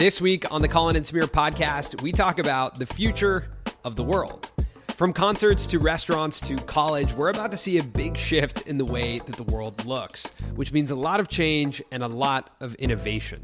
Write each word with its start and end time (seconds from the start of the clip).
This 0.00 0.18
week 0.18 0.50
on 0.50 0.62
the 0.62 0.68
Colin 0.68 0.96
and 0.96 1.04
Samir 1.04 1.24
podcast, 1.24 2.00
we 2.00 2.10
talk 2.10 2.38
about 2.38 2.78
the 2.78 2.86
future 2.86 3.50
of 3.84 3.96
the 3.96 4.02
world. 4.02 4.50
From 4.96 5.12
concerts 5.12 5.66
to 5.66 5.78
restaurants 5.78 6.40
to 6.40 6.56
college, 6.56 7.12
we're 7.12 7.28
about 7.28 7.50
to 7.50 7.58
see 7.58 7.76
a 7.76 7.84
big 7.84 8.16
shift 8.16 8.66
in 8.66 8.78
the 8.78 8.84
way 8.86 9.18
that 9.18 9.36
the 9.36 9.42
world 9.42 9.84
looks, 9.84 10.28
which 10.54 10.72
means 10.72 10.90
a 10.90 10.94
lot 10.94 11.20
of 11.20 11.28
change 11.28 11.82
and 11.92 12.02
a 12.02 12.08
lot 12.08 12.48
of 12.60 12.74
innovation. 12.76 13.42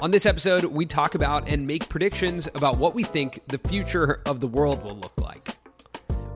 On 0.00 0.12
this 0.12 0.26
episode, 0.26 0.62
we 0.66 0.86
talk 0.86 1.16
about 1.16 1.48
and 1.48 1.66
make 1.66 1.88
predictions 1.88 2.46
about 2.54 2.78
what 2.78 2.94
we 2.94 3.02
think 3.02 3.40
the 3.48 3.58
future 3.58 4.22
of 4.26 4.38
the 4.38 4.46
world 4.46 4.84
will 4.84 4.96
look 4.96 5.20
like. 5.20 5.56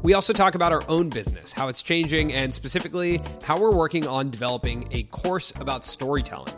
We 0.03 0.15
also 0.15 0.33
talk 0.33 0.57
about 0.57 0.73
our 0.73 0.83
own 0.89 1.11
business, 1.11 1.53
how 1.53 1.69
it's 1.69 1.81
changing, 1.81 2.33
and 2.33 2.53
specifically 2.53 3.23
how 3.45 3.61
we're 3.61 3.71
working 3.71 4.09
on 4.09 4.31
developing 4.31 4.89
a 4.91 5.05
course 5.05 5.53
about 5.61 5.85
storytelling. 5.85 6.53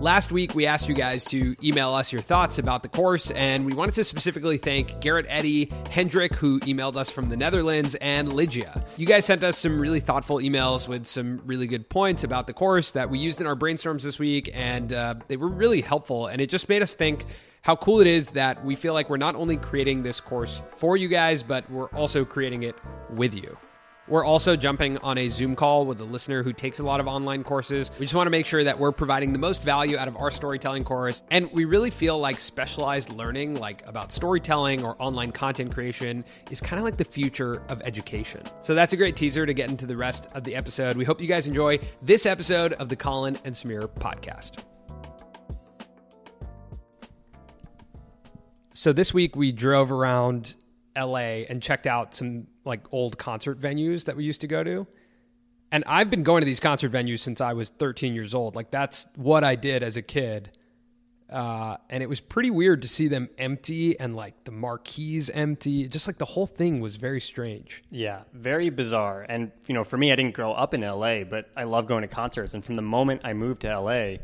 Last 0.00 0.32
week, 0.32 0.54
we 0.54 0.66
asked 0.66 0.88
you 0.88 0.94
guys 0.94 1.24
to 1.26 1.56
email 1.62 1.94
us 1.94 2.12
your 2.12 2.20
thoughts 2.20 2.58
about 2.58 2.82
the 2.82 2.88
course, 2.88 3.30
and 3.30 3.64
we 3.64 3.72
wanted 3.72 3.94
to 3.94 4.04
specifically 4.04 4.58
thank 4.58 5.00
Garrett 5.00 5.24
Eddy, 5.28 5.70
Hendrik, 5.90 6.34
who 6.34 6.60
emailed 6.60 6.96
us 6.96 7.10
from 7.10 7.30
the 7.30 7.36
Netherlands, 7.36 7.94
and 7.96 8.30
Lygia. 8.30 8.84
You 8.98 9.06
guys 9.06 9.24
sent 9.24 9.42
us 9.42 9.56
some 9.56 9.78
really 9.78 10.00
thoughtful 10.00 10.38
emails 10.38 10.88
with 10.88 11.06
some 11.06 11.40
really 11.46 11.66
good 11.66 11.88
points 11.88 12.22
about 12.22 12.46
the 12.46 12.52
course 12.52 12.90
that 12.90 13.08
we 13.08 13.18
used 13.18 13.40
in 13.40 13.46
our 13.46 13.56
brainstorms 13.56 14.02
this 14.02 14.18
week, 14.18 14.50
and 14.52 14.92
uh, 14.92 15.14
they 15.28 15.38
were 15.38 15.48
really 15.48 15.80
helpful. 15.80 16.26
And 16.26 16.40
it 16.40 16.50
just 16.50 16.68
made 16.68 16.82
us 16.82 16.92
think 16.92 17.24
how 17.62 17.76
cool 17.76 18.00
it 18.00 18.06
is 18.06 18.30
that 18.30 18.62
we 18.62 18.76
feel 18.76 18.92
like 18.92 19.08
we're 19.08 19.16
not 19.16 19.36
only 19.36 19.56
creating 19.56 20.02
this 20.02 20.20
course 20.20 20.60
for 20.76 20.98
you 20.98 21.08
guys, 21.08 21.42
but 21.42 21.70
we're 21.70 21.88
also 21.90 22.26
creating 22.26 22.64
it 22.64 22.74
with 23.10 23.34
you. 23.34 23.56
We're 24.06 24.24
also 24.24 24.54
jumping 24.54 24.98
on 24.98 25.16
a 25.16 25.28
Zoom 25.28 25.56
call 25.56 25.86
with 25.86 25.98
a 25.98 26.04
listener 26.04 26.42
who 26.42 26.52
takes 26.52 26.78
a 26.78 26.82
lot 26.82 27.00
of 27.00 27.08
online 27.08 27.42
courses. 27.42 27.90
We 27.98 28.04
just 28.04 28.14
want 28.14 28.26
to 28.26 28.30
make 28.30 28.44
sure 28.44 28.62
that 28.62 28.78
we're 28.78 28.92
providing 28.92 29.32
the 29.32 29.38
most 29.38 29.62
value 29.62 29.96
out 29.96 30.08
of 30.08 30.16
our 30.18 30.30
storytelling 30.30 30.84
course. 30.84 31.22
And 31.30 31.50
we 31.52 31.64
really 31.64 31.88
feel 31.88 32.18
like 32.18 32.38
specialized 32.38 33.10
learning, 33.14 33.54
like 33.54 33.88
about 33.88 34.12
storytelling 34.12 34.84
or 34.84 34.94
online 34.98 35.32
content 35.32 35.72
creation, 35.72 36.22
is 36.50 36.60
kind 36.60 36.78
of 36.78 36.84
like 36.84 36.98
the 36.98 37.04
future 37.04 37.62
of 37.70 37.80
education. 37.82 38.42
So 38.60 38.74
that's 38.74 38.92
a 38.92 38.98
great 38.98 39.16
teaser 39.16 39.46
to 39.46 39.54
get 39.54 39.70
into 39.70 39.86
the 39.86 39.96
rest 39.96 40.28
of 40.34 40.44
the 40.44 40.54
episode. 40.54 40.98
We 40.98 41.06
hope 41.06 41.22
you 41.22 41.26
guys 41.26 41.46
enjoy 41.46 41.78
this 42.02 42.26
episode 42.26 42.74
of 42.74 42.90
the 42.90 42.96
Colin 42.96 43.38
and 43.46 43.54
Samir 43.54 43.88
podcast. 43.88 44.64
So 48.70 48.92
this 48.92 49.14
week 49.14 49.34
we 49.34 49.50
drove 49.50 49.90
around 49.90 50.56
LA 50.94 51.46
and 51.48 51.62
checked 51.62 51.86
out 51.86 52.14
some 52.14 52.48
like 52.64 52.80
old 52.92 53.18
concert 53.18 53.60
venues 53.60 54.04
that 54.04 54.16
we 54.16 54.24
used 54.24 54.40
to 54.42 54.46
go 54.46 54.64
to. 54.64 54.86
And 55.72 55.84
I've 55.86 56.10
been 56.10 56.22
going 56.22 56.40
to 56.40 56.46
these 56.46 56.60
concert 56.60 56.92
venues 56.92 57.20
since 57.20 57.40
I 57.40 57.52
was 57.52 57.70
13 57.70 58.14
years 58.14 58.34
old. 58.34 58.54
Like 58.54 58.70
that's 58.70 59.06
what 59.16 59.44
I 59.44 59.56
did 59.56 59.82
as 59.82 59.96
a 59.96 60.02
kid. 60.02 60.56
Uh, 61.30 61.76
and 61.90 62.02
it 62.02 62.08
was 62.08 62.20
pretty 62.20 62.50
weird 62.50 62.82
to 62.82 62.88
see 62.88 63.08
them 63.08 63.28
empty 63.38 63.98
and 63.98 64.14
like 64.14 64.44
the 64.44 64.52
marquees 64.52 65.30
empty. 65.30 65.88
Just 65.88 66.06
like 66.06 66.18
the 66.18 66.24
whole 66.24 66.46
thing 66.46 66.80
was 66.80 66.96
very 66.96 67.20
strange. 67.20 67.82
Yeah, 67.90 68.22
very 68.32 68.70
bizarre. 68.70 69.26
And 69.28 69.50
you 69.66 69.74
know, 69.74 69.84
for 69.84 69.96
me, 69.96 70.12
I 70.12 70.16
didn't 70.16 70.34
grow 70.34 70.52
up 70.52 70.74
in 70.74 70.82
LA, 70.82 71.24
but 71.24 71.50
I 71.56 71.64
love 71.64 71.86
going 71.86 72.02
to 72.02 72.08
concerts. 72.08 72.54
And 72.54 72.64
from 72.64 72.76
the 72.76 72.82
moment 72.82 73.22
I 73.24 73.32
moved 73.32 73.62
to 73.62 73.80
LA, 73.80 74.18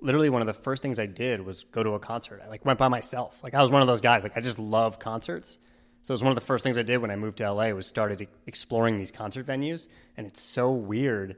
literally 0.00 0.30
one 0.30 0.42
of 0.42 0.46
the 0.46 0.54
first 0.54 0.82
things 0.82 0.98
I 0.98 1.06
did 1.06 1.44
was 1.44 1.64
go 1.64 1.82
to 1.82 1.90
a 1.90 1.98
concert. 1.98 2.40
I 2.44 2.48
like 2.48 2.64
went 2.64 2.78
by 2.78 2.88
myself. 2.88 3.42
Like 3.42 3.54
I 3.54 3.60
was 3.60 3.70
one 3.70 3.82
of 3.82 3.88
those 3.88 4.00
guys. 4.00 4.22
Like 4.22 4.36
I 4.36 4.40
just 4.40 4.58
love 4.58 4.98
concerts. 4.98 5.58
So 6.04 6.12
it 6.12 6.16
was 6.16 6.22
one 6.22 6.32
of 6.32 6.34
the 6.34 6.42
first 6.42 6.62
things 6.62 6.76
I 6.76 6.82
did 6.82 6.98
when 6.98 7.10
I 7.10 7.16
moved 7.16 7.38
to 7.38 7.50
LA 7.50 7.70
was 7.70 7.86
started 7.86 8.28
exploring 8.46 8.98
these 8.98 9.10
concert 9.10 9.46
venues, 9.46 9.88
and 10.18 10.26
it's 10.26 10.42
so 10.42 10.70
weird 10.70 11.36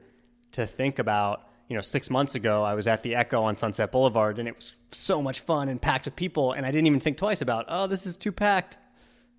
to 0.51 0.67
think 0.67 0.99
about. 0.99 1.47
You 1.69 1.75
know, 1.75 1.81
six 1.81 2.09
months 2.09 2.35
ago, 2.35 2.63
I 2.63 2.73
was 2.73 2.85
at 2.85 3.01
the 3.01 3.15
Echo 3.15 3.43
on 3.43 3.55
Sunset 3.55 3.93
Boulevard, 3.93 4.39
and 4.39 4.47
it 4.47 4.57
was 4.57 4.73
so 4.91 5.21
much 5.21 5.39
fun 5.39 5.69
and 5.69 5.81
packed 5.81 6.03
with 6.03 6.17
people, 6.17 6.51
and 6.51 6.65
I 6.65 6.71
didn't 6.71 6.87
even 6.87 6.99
think 6.99 7.17
twice 7.17 7.41
about, 7.41 7.63
oh, 7.69 7.87
this 7.87 8.05
is 8.05 8.17
too 8.17 8.33
packed. 8.33 8.77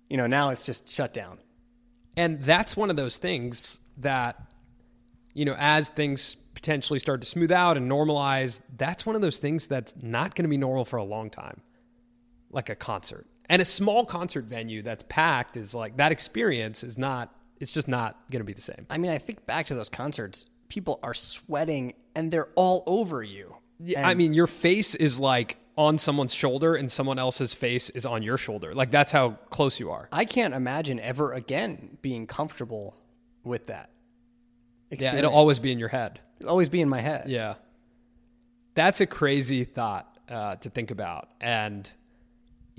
You 0.09 0.17
know, 0.17 0.25
now 0.25 0.49
it's 0.49 0.63
just 0.63 0.91
shut 0.91 1.13
down. 1.13 1.37
And 2.17 2.43
that's 2.43 2.75
one 2.75 2.89
of 2.89 2.95
those 2.95 3.19
things 3.19 3.81
that, 3.97 4.51
you 5.35 5.45
know, 5.45 5.55
as 5.59 5.89
things 5.89 6.37
potentially 6.55 6.97
start 6.97 7.21
to 7.21 7.27
smooth 7.27 7.51
out 7.51 7.77
and 7.77 7.89
normalize, 7.89 8.61
that's 8.77 9.05
one 9.05 9.15
of 9.15 9.21
those 9.21 9.37
things 9.37 9.67
that's 9.67 9.93
not 10.01 10.33
going 10.33 10.43
to 10.45 10.49
be 10.49 10.57
normal 10.57 10.85
for 10.85 10.97
a 10.97 11.03
long 11.03 11.29
time, 11.29 11.61
like 12.49 12.69
a 12.69 12.75
concert. 12.75 13.27
And 13.49 13.61
a 13.61 13.65
small 13.65 14.05
concert 14.05 14.45
venue 14.45 14.81
that's 14.81 15.03
packed 15.09 15.57
is 15.57 15.73
like 15.73 15.97
that 15.97 16.11
experience 16.11 16.83
is 16.83 16.97
not, 16.97 17.33
it's 17.59 17.71
just 17.71 17.87
not 17.87 18.17
going 18.31 18.41
to 18.41 18.45
be 18.45 18.53
the 18.53 18.61
same. 18.61 18.85
I 18.89 18.97
mean, 18.97 19.11
I 19.11 19.17
think 19.17 19.45
back 19.45 19.65
to 19.67 19.75
those 19.75 19.89
concerts, 19.89 20.45
people 20.69 20.99
are 21.01 21.15
sweating 21.15 21.93
and 22.15 22.31
they're 22.31 22.49
all 22.55 22.83
over 22.85 23.23
you. 23.23 23.55
Yeah, 23.79 24.07
I 24.07 24.13
mean, 24.13 24.33
your 24.33 24.47
face 24.47 24.93
is 24.93 25.19
like 25.19 25.57
on 25.77 25.97
someone's 25.97 26.33
shoulder 26.33 26.75
and 26.75 26.91
someone 26.91 27.17
else's 27.17 27.53
face 27.53 27.89
is 27.89 28.05
on 28.05 28.21
your 28.21 28.37
shoulder. 28.37 28.75
Like 28.75 28.91
that's 28.91 29.11
how 29.11 29.31
close 29.49 29.79
you 29.79 29.89
are. 29.91 30.09
I 30.11 30.25
can't 30.25 30.53
imagine 30.53 30.99
ever 30.99 31.33
again 31.33 31.97
being 32.01 32.27
comfortable 32.27 32.95
with 33.43 33.67
that. 33.67 33.89
Yeah, 34.91 35.15
it'll 35.15 35.33
always 35.33 35.59
be 35.59 35.71
in 35.71 35.79
your 35.79 35.89
head. 35.89 36.19
It'll 36.39 36.49
always 36.51 36.69
be 36.69 36.81
in 36.81 36.89
my 36.89 36.99
head. 36.99 37.29
Yeah. 37.29 37.55
That's 38.75 39.01
a 39.01 39.05
crazy 39.05 39.63
thought 39.63 40.17
uh, 40.29 40.55
to 40.57 40.69
think 40.69 40.91
about. 40.91 41.29
And 41.39 41.89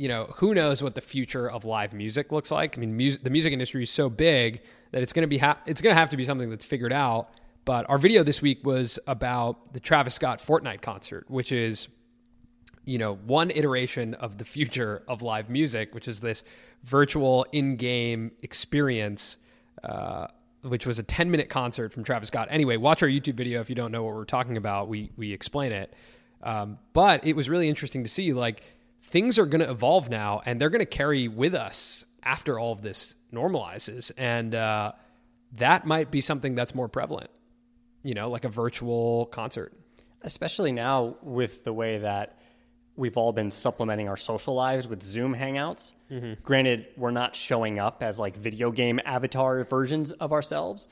you 0.01 0.09
know, 0.09 0.33
who 0.37 0.55
knows 0.55 0.83
what 0.83 0.95
the 0.95 1.03
future 1.03 1.51
of 1.51 1.67
live 1.67 1.93
music 1.93 2.33
looks 2.33 2.51
like? 2.51 2.79
I 2.79 2.81
mean, 2.81 2.97
music, 2.97 3.23
the 3.23 3.29
music 3.29 3.53
industry 3.53 3.83
is 3.83 3.91
so 3.91 4.09
big 4.09 4.63
that 4.93 5.03
it's 5.03 5.13
going 5.13 5.25
to 5.25 5.29
be 5.29 5.37
ha- 5.37 5.59
it's 5.67 5.83
going 5.83 5.95
to 5.95 5.99
have 5.99 6.09
to 6.09 6.17
be 6.17 6.25
something 6.25 6.49
that's 6.49 6.65
figured 6.65 6.93
out. 6.93 7.29
But 7.67 7.89
our 7.91 7.99
video 7.99 8.23
this 8.23 8.41
week 8.41 8.65
was 8.65 8.99
about 9.07 9.75
the 9.75 9.81
Travis 9.81 10.15
Scott 10.15 10.41
Fortnite 10.41 10.81
concert, 10.81 11.27
which 11.29 11.53
is 11.53 11.89
you 12.87 12.97
know, 12.97 13.17
one 13.17 13.51
iteration 13.51 14.15
of 14.15 14.39
the 14.39 14.45
future 14.45 15.03
of 15.07 15.21
live 15.21 15.51
music, 15.51 15.95
which 15.95 16.09
is 16.09 16.21
this 16.21 16.45
virtual 16.83 17.45
in-game 17.53 18.33
experience 18.41 19.37
uh, 19.85 20.29
which 20.63 20.87
was 20.87 20.99
a 20.99 21.03
10 21.03 21.31
minute 21.31 21.51
concert 21.51 21.93
from 21.93 22.05
Travis 22.05 22.29
Scott. 22.29 22.49
Anyway, 22.51 22.79
watch 22.79 23.03
our 23.03 23.09
YouTube 23.09 23.35
video 23.35 23.61
if 23.61 23.69
you 23.69 23.75
don't 23.75 23.93
know 23.93 24.03
what 24.03 24.15
we're 24.15 24.25
talking 24.25 24.57
about. 24.57 24.89
We 24.89 25.11
we 25.19 25.33
explain 25.33 25.73
it. 25.73 25.95
Um, 26.43 26.79
but 26.95 27.27
it 27.27 27.37
was 27.37 27.51
really 27.51 27.69
interesting 27.69 28.03
to 28.03 28.09
see 28.09 28.33
like 28.33 28.63
things 29.11 29.39
are 29.39 29.47
going 29.47 29.61
to 29.61 29.71
evolve 29.71 30.09
now 30.09 30.41
and 30.45 30.61
they're 30.61 30.71
going 30.71 30.81
to 30.81 30.87
carry 30.87 31.29
with 31.29 31.55
us 31.55 32.05
after 32.23 32.59
all 32.59 32.73
of 32.73 32.83
this 32.83 33.15
normalizes. 33.33 34.13
And 34.17 34.55
uh, 34.55 34.93
that 35.55 35.87
might 35.87 36.11
be 36.11 36.21
something 36.21 36.55
that's 36.55 36.75
more 36.75 36.89
prevalent, 36.89 37.31
you 38.03 38.15
know, 38.15 38.31
like 38.31 38.45
a 38.45 38.49
virtual 38.49 39.27
concert. 39.27 39.73
Especially 40.23 40.71
now 40.71 41.17
with 41.23 41.65
the 41.65 41.73
way 41.73 41.99
that 41.99 42.39
we've 42.95 43.17
all 43.17 43.33
been 43.33 43.51
supplementing 43.51 44.09
our 44.09 44.17
social 44.17 44.55
lives 44.55 44.87
with 44.87 45.03
Zoom 45.03 45.35
hangouts. 45.35 45.95
Mm-hmm. 46.11 46.35
Granted, 46.43 46.87
we're 46.97 47.11
not 47.11 47.35
showing 47.35 47.79
up 47.79 48.03
as 48.03 48.19
like 48.19 48.37
video 48.37 48.71
game 48.71 49.01
avatar 49.05 49.65
versions 49.65 50.11
of 50.13 50.33
ourselves, 50.33 50.89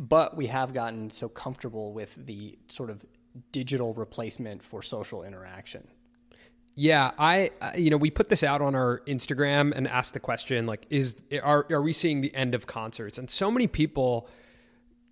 but 0.00 0.36
we 0.36 0.48
have 0.48 0.74
gotten 0.74 1.10
so 1.10 1.28
comfortable 1.28 1.92
with 1.92 2.14
the 2.26 2.58
sort 2.66 2.90
of 2.90 3.04
digital 3.52 3.94
replacement 3.94 4.62
for 4.62 4.82
social 4.82 5.22
interaction. 5.22 5.86
Yeah, 6.74 7.10
I 7.18 7.50
uh, 7.60 7.72
you 7.76 7.90
know 7.90 7.96
we 7.96 8.10
put 8.10 8.28
this 8.28 8.42
out 8.42 8.62
on 8.62 8.74
our 8.74 9.02
Instagram 9.06 9.72
and 9.76 9.86
asked 9.86 10.14
the 10.14 10.20
question 10.20 10.66
like 10.66 10.86
is 10.88 11.16
are 11.42 11.66
are 11.70 11.82
we 11.82 11.92
seeing 11.92 12.20
the 12.20 12.34
end 12.34 12.54
of 12.54 12.66
concerts? 12.66 13.18
And 13.18 13.28
so 13.28 13.50
many 13.50 13.66
people 13.66 14.28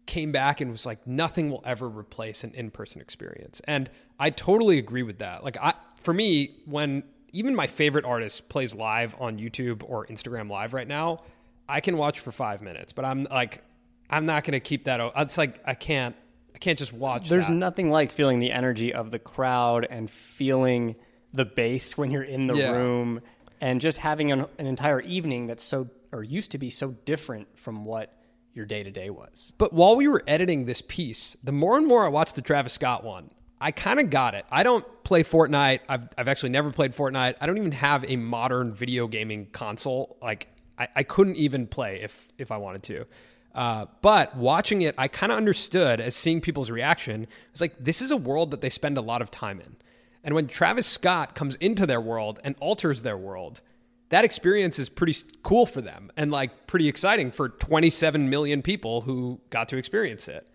came 0.07 0.33
back 0.33 0.61
and 0.61 0.71
was 0.73 0.87
like 0.87 1.07
nothing 1.07 1.51
will 1.51 1.63
ever 1.65 1.89
replace 1.89 2.45
an 2.45 2.53
in-person 2.55 3.01
experience. 3.01 3.61
And 3.67 3.91
I 4.19 4.31
totally 4.31 4.79
agree 4.79 5.03
with 5.03 5.19
that. 5.19 5.45
Like 5.45 5.59
I 5.61 5.75
for 6.01 6.15
me 6.15 6.57
when 6.65 7.03
even 7.33 7.55
my 7.55 7.67
favorite 7.67 8.05
artist 8.05 8.49
plays 8.49 8.75
live 8.75 9.15
on 9.21 9.39
YouTube 9.39 9.85
or 9.87 10.07
Instagram 10.07 10.51
live 10.51 10.73
right 10.73 10.89
now, 10.89 11.23
I 11.69 11.81
can 11.81 11.97
watch 11.97 12.19
for 12.21 12.33
5 12.33 12.61
minutes, 12.63 12.93
but 12.93 13.05
I'm 13.05 13.25
like 13.25 13.63
I'm 14.09 14.27
not 14.27 14.45
going 14.45 14.53
to 14.53 14.61
keep 14.61 14.85
that 14.85 15.13
it's 15.17 15.39
like 15.39 15.61
I 15.67 15.75
can't 15.75 16.17
I 16.55 16.59
can't 16.59 16.79
just 16.79 16.93
watch 16.93 17.29
There's 17.29 17.47
that. 17.47 17.53
nothing 17.53 17.91
like 17.91 18.11
feeling 18.11 18.39
the 18.39 18.51
energy 18.51 18.93
of 18.93 19.11
the 19.11 19.19
crowd 19.19 19.87
and 19.89 20.11
feeling 20.11 20.97
the 21.33 21.45
bass 21.45 21.97
when 21.97 22.11
you're 22.11 22.23
in 22.23 22.47
the 22.47 22.55
yeah. 22.55 22.73
room 22.73 23.21
and 23.61 23.81
just 23.81 23.99
having 23.99 24.33
an, 24.33 24.47
an 24.59 24.67
entire 24.67 25.01
evening 25.01 25.47
that's 25.47 25.63
so 25.63 25.89
or 26.13 26.25
used 26.25 26.51
to 26.53 26.59
be 26.59 26.71
so 26.71 26.91
different 27.05 27.47
from 27.59 27.85
what 27.85 28.17
your 28.53 28.67
day 28.67 28.83
to 28.83 28.91
day 28.91 29.11
was. 29.11 29.53
But 29.59 29.73
while 29.73 29.97
we 29.97 30.09
were 30.09 30.23
editing 30.27 30.65
this 30.65 30.81
piece, 30.81 31.37
the 31.45 31.53
more 31.53 31.77
and 31.77 31.87
more 31.87 32.05
I 32.05 32.09
watched 32.09 32.35
the 32.35 32.43
Travis 32.43 32.73
Scott 32.73 33.05
one, 33.05 33.31
I 33.61 33.71
kind 33.71 34.01
of 34.01 34.11
got 34.11 34.35
it. 34.35 34.45
I 34.51 34.63
don't 34.63 34.85
play 35.05 35.23
Fortnite. 35.23 35.81
I've, 35.89 36.09
I've 36.17 36.29
actually 36.29 36.49
never 36.49 36.73
played 36.73 36.95
Fortnite. 36.95 37.37
I 37.41 37.47
don't 37.47 37.59
even 37.59 37.73
have 37.73 38.05
a 38.11 38.17
modern 38.17 38.73
video 38.73 39.07
gaming 39.07 39.47
console. 39.53 40.17
Like 40.21 40.49
I, 40.79 40.89
I 40.97 41.03
couldn't 41.03 41.37
even 41.37 41.67
play 41.67 42.01
if 42.03 42.29
if 42.39 42.51
I 42.51 42.57
wanted 42.57 42.83
to. 42.85 43.07
Uh, 43.55 43.87
but 44.01 44.37
watching 44.37 44.83
it, 44.83 44.95
I 44.97 45.09
kind 45.09 45.33
of 45.33 45.37
understood 45.37 46.01
as 46.01 46.15
seeing 46.15 46.41
people's 46.41 46.71
reaction. 46.71 47.27
It's 47.51 47.61
like 47.61 47.75
this 47.79 48.01
is 48.01 48.11
a 48.11 48.17
world 48.17 48.53
that 48.53 48.61
they 48.61 48.71
spend 48.71 48.97
a 48.97 49.03
lot 49.03 49.23
of 49.23 49.31
time 49.31 49.61
in. 49.61 49.77
And 50.23 50.35
when 50.35 50.47
Travis 50.49 50.87
Scott 50.87 51.35
comes 51.35 51.57
into 51.57 51.87
their 51.87 52.01
world 52.01 52.41
and 52.45 52.55
alters 52.61 53.03
their 53.03 53.17
world, 53.17 53.63
that 54.11 54.25
experience 54.25 54.79
is 54.79 54.89
pretty 54.89 55.17
cool 55.43 55.67
for 55.67 55.81
them 55.81 56.11
and 56.17 56.31
like 56.31 56.67
pretty 56.67 56.89
exciting 56.89 57.31
for 57.31 57.49
27 57.49 58.29
million 58.29 58.61
people 58.61 59.03
who 59.03 59.41
got 59.51 59.69
to 59.69 59.77
experience 59.77 60.29
it. 60.29 60.47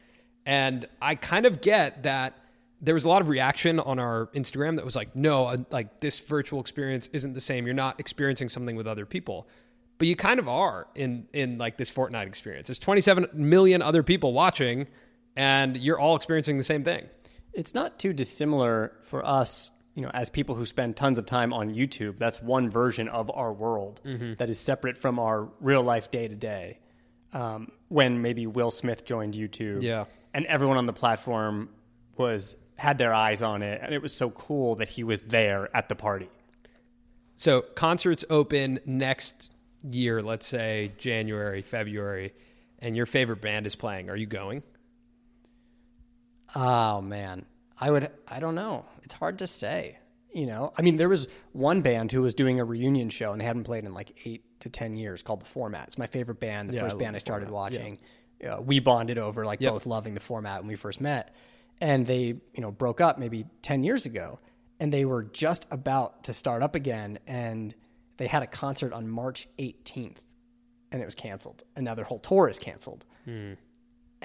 And 0.46 0.86
I 1.02 1.16
kind 1.16 1.46
of 1.46 1.62
get 1.62 2.04
that 2.04 2.38
there 2.82 2.94
was 2.94 3.06
a 3.06 3.10
lot 3.10 3.22
of 3.22 3.30
reaction 3.30 3.80
on 3.80 3.98
our 3.98 4.28
Instagram 4.28 4.76
that 4.76 4.86
was 4.86 4.96
like, 4.96 5.16
no, 5.16 5.46
uh, 5.46 5.58
like 5.72 6.02
this 6.02 6.20
virtual 6.20 6.60
experience 6.60 7.10
isn't 7.14 7.34
the 7.34 7.42
same. 7.42 7.66
You're 7.66 7.74
not 7.74 8.00
experiencing 8.00 8.50
something 8.50 8.76
with 8.76 8.86
other 8.86 9.06
people. 9.06 9.48
But 9.98 10.08
you 10.08 10.16
kind 10.18 10.40
of 10.40 10.50
are 10.50 10.88
in 10.94 11.28
in 11.32 11.58
like 11.58 11.78
this 11.78 11.90
Fortnite 11.90 12.28
experience. 12.28 12.68
There's 12.68 12.80
27 12.80 13.28
million 13.34 13.82
other 13.82 14.04
people 14.04 14.34
watching 14.34 14.88
and 15.38 15.78
you're 15.78 15.98
all 16.00 16.16
experiencing 16.18 16.58
the 16.58 16.64
same 16.64 16.84
thing. 16.84 17.08
It's 17.56 17.74
not 17.74 17.98
too 18.00 18.14
dissimilar 18.14 18.92
for 19.04 19.26
us, 19.26 19.72
you 19.96 20.02
know, 20.02 20.12
as 20.14 20.30
people 20.30 20.56
who 20.56 20.66
spend 20.66 20.96
tons 20.96 21.18
of 21.18 21.26
time 21.26 21.54
on 21.54 21.74
YouTube. 21.74 22.18
That's 22.18 22.42
one 22.42 22.70
version 22.70 23.08
of 23.08 23.32
our 23.34 23.54
world 23.54 24.02
that 24.04 24.50
is 24.50 24.60
separate 24.60 24.98
from 24.98 25.20
our 25.20 25.50
real 25.62 25.82
life 25.84 26.12
day 26.12 26.28
to 26.28 26.36
day. 26.36 26.80
Um, 27.34 27.72
When 27.88 28.22
maybe 28.22 28.48
Will 28.48 28.72
Smith 28.72 29.06
joined 29.06 29.34
YouTube, 29.36 29.82
Yeah. 29.82 30.06
and 30.34 30.46
everyone 30.48 30.78
on 30.78 30.86
the 30.86 30.94
platform 30.94 31.70
was 32.18 32.56
had 32.78 32.98
their 32.98 33.14
eyes 33.14 33.42
on 33.42 33.62
it, 33.62 33.80
and 33.82 33.94
it 33.94 34.02
was 34.02 34.14
so 34.14 34.30
cool 34.32 34.76
that 34.76 34.90
he 34.90 35.04
was 35.04 35.24
there 35.24 35.70
at 35.76 35.88
the 35.88 35.96
party. 35.96 36.30
So 37.38 37.62
concerts 37.62 38.26
open 38.30 38.80
next 38.86 39.52
year, 39.84 40.22
let's 40.22 40.46
say 40.48 40.92
January, 40.98 41.62
February, 41.62 42.34
and 42.80 42.96
your 42.96 43.06
favorite 43.06 43.42
band 43.42 43.66
is 43.68 43.76
playing. 43.76 44.10
Are 44.10 44.16
you 44.16 44.26
going? 44.26 44.64
Oh 46.56 47.02
man, 47.02 47.46
I 47.80 47.92
would. 47.92 48.12
I 48.28 48.40
don't 48.40 48.56
know. 48.56 48.86
It's 49.04 49.14
hard 49.14 49.40
to 49.40 49.48
say. 49.48 49.98
You 50.34 50.46
know, 50.48 50.74
I 50.78 50.82
mean, 50.82 50.98
there 50.98 51.08
was 51.08 51.28
one 51.54 51.82
band 51.82 52.12
who 52.12 52.22
was 52.22 52.34
doing 52.36 52.60
a 52.60 52.66
reunion 52.66 53.10
show, 53.10 53.32
and 53.32 53.40
they 53.40 53.46
hadn't 53.46 53.64
played 53.64 53.86
in 53.86 53.94
like 53.94 54.20
eight 54.26 54.44
to 54.60 54.70
ten 54.70 54.98
years, 54.98 55.24
called 55.24 55.42
the 55.42 55.46
Format. 55.46 55.88
It's 55.88 55.98
my 55.98 56.08
favorite 56.08 56.42
band. 56.42 56.70
The 56.70 56.74
Yeah, 56.76 56.82
first 56.82 56.96
love 56.96 57.00
band 57.00 57.16
I 57.16 57.20
started 57.20 57.50
Format. 57.50 57.74
Yeah. 57.74 57.80
watching. 57.80 58.00
Uh, 58.46 58.62
we 58.62 58.80
bonded 58.80 59.18
over 59.18 59.46
like 59.46 59.62
Yep. 59.62 59.72
both 59.72 59.86
loving 59.86 60.14
the 60.14 60.20
Format 60.20 60.60
when 60.62 60.68
we 60.68 60.76
first 60.76 61.00
met, 61.00 61.34
and 61.80 62.06
they 62.06 62.22
you 62.26 62.42
know 62.60 62.70
broke 62.72 63.00
up 63.00 63.18
maybe 63.18 63.46
ten 63.62 63.84
years 63.86 64.06
ago, 64.06 64.40
and 64.80 64.92
they 64.92 65.06
were 65.06 65.24
just 65.24 65.66
about 65.72 66.26
to 66.26 66.34
start 66.34 66.62
up 66.64 66.76
again, 66.76 67.18
and 67.28 67.74
they 68.18 68.28
had 68.28 68.44
a 68.44 68.48
concert 68.48 68.92
on 68.92 69.08
March 69.08 69.48
18th, 69.58 70.18
and 70.92 71.02
it 71.02 71.06
was 71.06 71.16
canceled, 71.16 71.64
and 71.78 71.86
now 71.86 71.96
their 71.96 72.06
whole 72.06 72.20
tour 72.20 72.50
is 72.50 72.60
canceled 72.60 73.06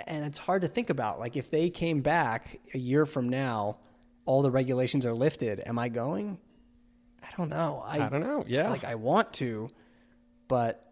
and 0.07 0.25
it's 0.25 0.39
hard 0.39 0.63
to 0.63 0.69
think 0.69 0.91
about. 0.91 1.19
Like 1.21 1.37
if 1.37 1.51
they 1.51 1.71
came 1.71 2.01
back 2.01 2.59
a 2.75 2.79
year 2.79 3.07
from 3.07 3.29
now, 3.29 3.79
all 4.27 4.43
the 4.43 4.51
regulations 4.51 5.05
are 5.07 5.15
lifted. 5.15 5.63
Am 5.67 5.79
I 5.79 5.89
going? 5.89 6.39
I 7.23 7.29
don't 7.37 7.49
know. 7.49 7.83
I, 7.87 8.07
I 8.07 8.09
don't 8.09 8.23
know. 8.23 8.45
Yeah. 8.47 8.71
Like 8.71 8.85
I 8.85 8.97
want 8.97 9.33
to, 9.35 9.71
but 10.49 10.85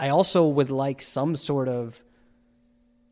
I 0.00 0.08
also 0.08 0.46
would 0.48 0.70
like 0.70 1.00
some 1.00 1.36
sort 1.36 1.68
of, 1.68 2.02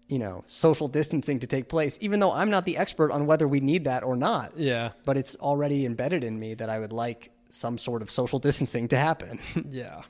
you 0.09 0.19
know, 0.19 0.45
social 0.49 0.89
distancing 0.89 1.41
to 1.41 1.47
take 1.47 1.69
place, 1.69 1.99
even 2.03 2.21
though 2.21 2.33
I'm 2.33 2.51
not 2.51 2.65
the 2.65 2.77
expert 2.77 3.11
on 3.13 3.27
whether 3.27 3.47
we 3.47 3.61
need 3.61 3.85
that 3.85 4.03
or 4.03 4.17
not. 4.17 4.53
yeah. 4.57 4.91
But 5.05 5.17
it's 5.17 5.37
already 5.37 5.87
embedded 5.87 6.25
in 6.25 6.39
me 6.39 6.55
that 6.55 6.69
I 6.69 6.79
would 6.79 6.93
like 6.93 7.31
some 7.51 7.79
sort 7.79 8.03
of 8.03 8.11
social 8.11 8.39
distancing 8.39 8.89
to 8.89 8.97
happen. 8.97 9.39
Yeah. 9.71 10.03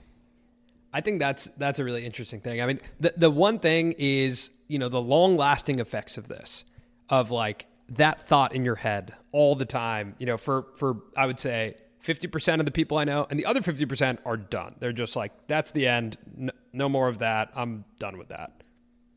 I 0.93 1.01
think 1.01 1.21
that's 1.21 1.47
that's 1.57 1.79
a 1.79 1.85
really 1.85 2.05
interesting 2.05 2.41
thing. 2.41 2.61
I 2.61 2.67
mean, 2.67 2.81
the 3.01 3.15
the 3.17 3.31
one 3.31 3.59
thing 3.59 3.95
is, 3.99 4.51
you 4.69 4.79
know, 4.79 4.89
the 4.89 5.01
long 5.01 5.37
lasting 5.37 5.79
effects 5.79 6.19
of 6.19 6.29
this, 6.29 6.65
of 7.09 7.31
like 7.31 7.67
that 7.89 8.27
thought 8.27 8.55
in 8.55 8.65
your 8.65 8.77
head 8.77 9.15
all 9.33 9.55
the 9.55 9.65
time. 9.65 10.15
You 10.19 10.27
know, 10.27 10.37
for 10.37 10.67
for 10.77 10.99
I 11.17 11.27
would 11.27 11.41
say 11.41 11.77
fifty 12.01 12.27
percent 12.27 12.61
of 12.61 12.67
the 12.67 12.73
people 12.73 12.99
I 12.99 13.05
know, 13.05 13.27
and 13.31 13.41
the 13.41 13.47
other 13.47 13.63
fifty 13.63 13.87
percent 13.87 14.21
are 14.27 14.37
done. 14.37 14.75
They're 14.81 14.93
just 14.93 15.17
like, 15.17 15.33
that's 15.47 15.71
the 15.71 15.87
end. 15.87 16.19
No, 16.37 16.53
no 16.73 16.89
more 16.89 17.09
of 17.09 17.21
that. 17.21 17.51
I'm 17.55 17.85
done 17.99 18.19
with 18.19 18.29
that. 18.29 18.63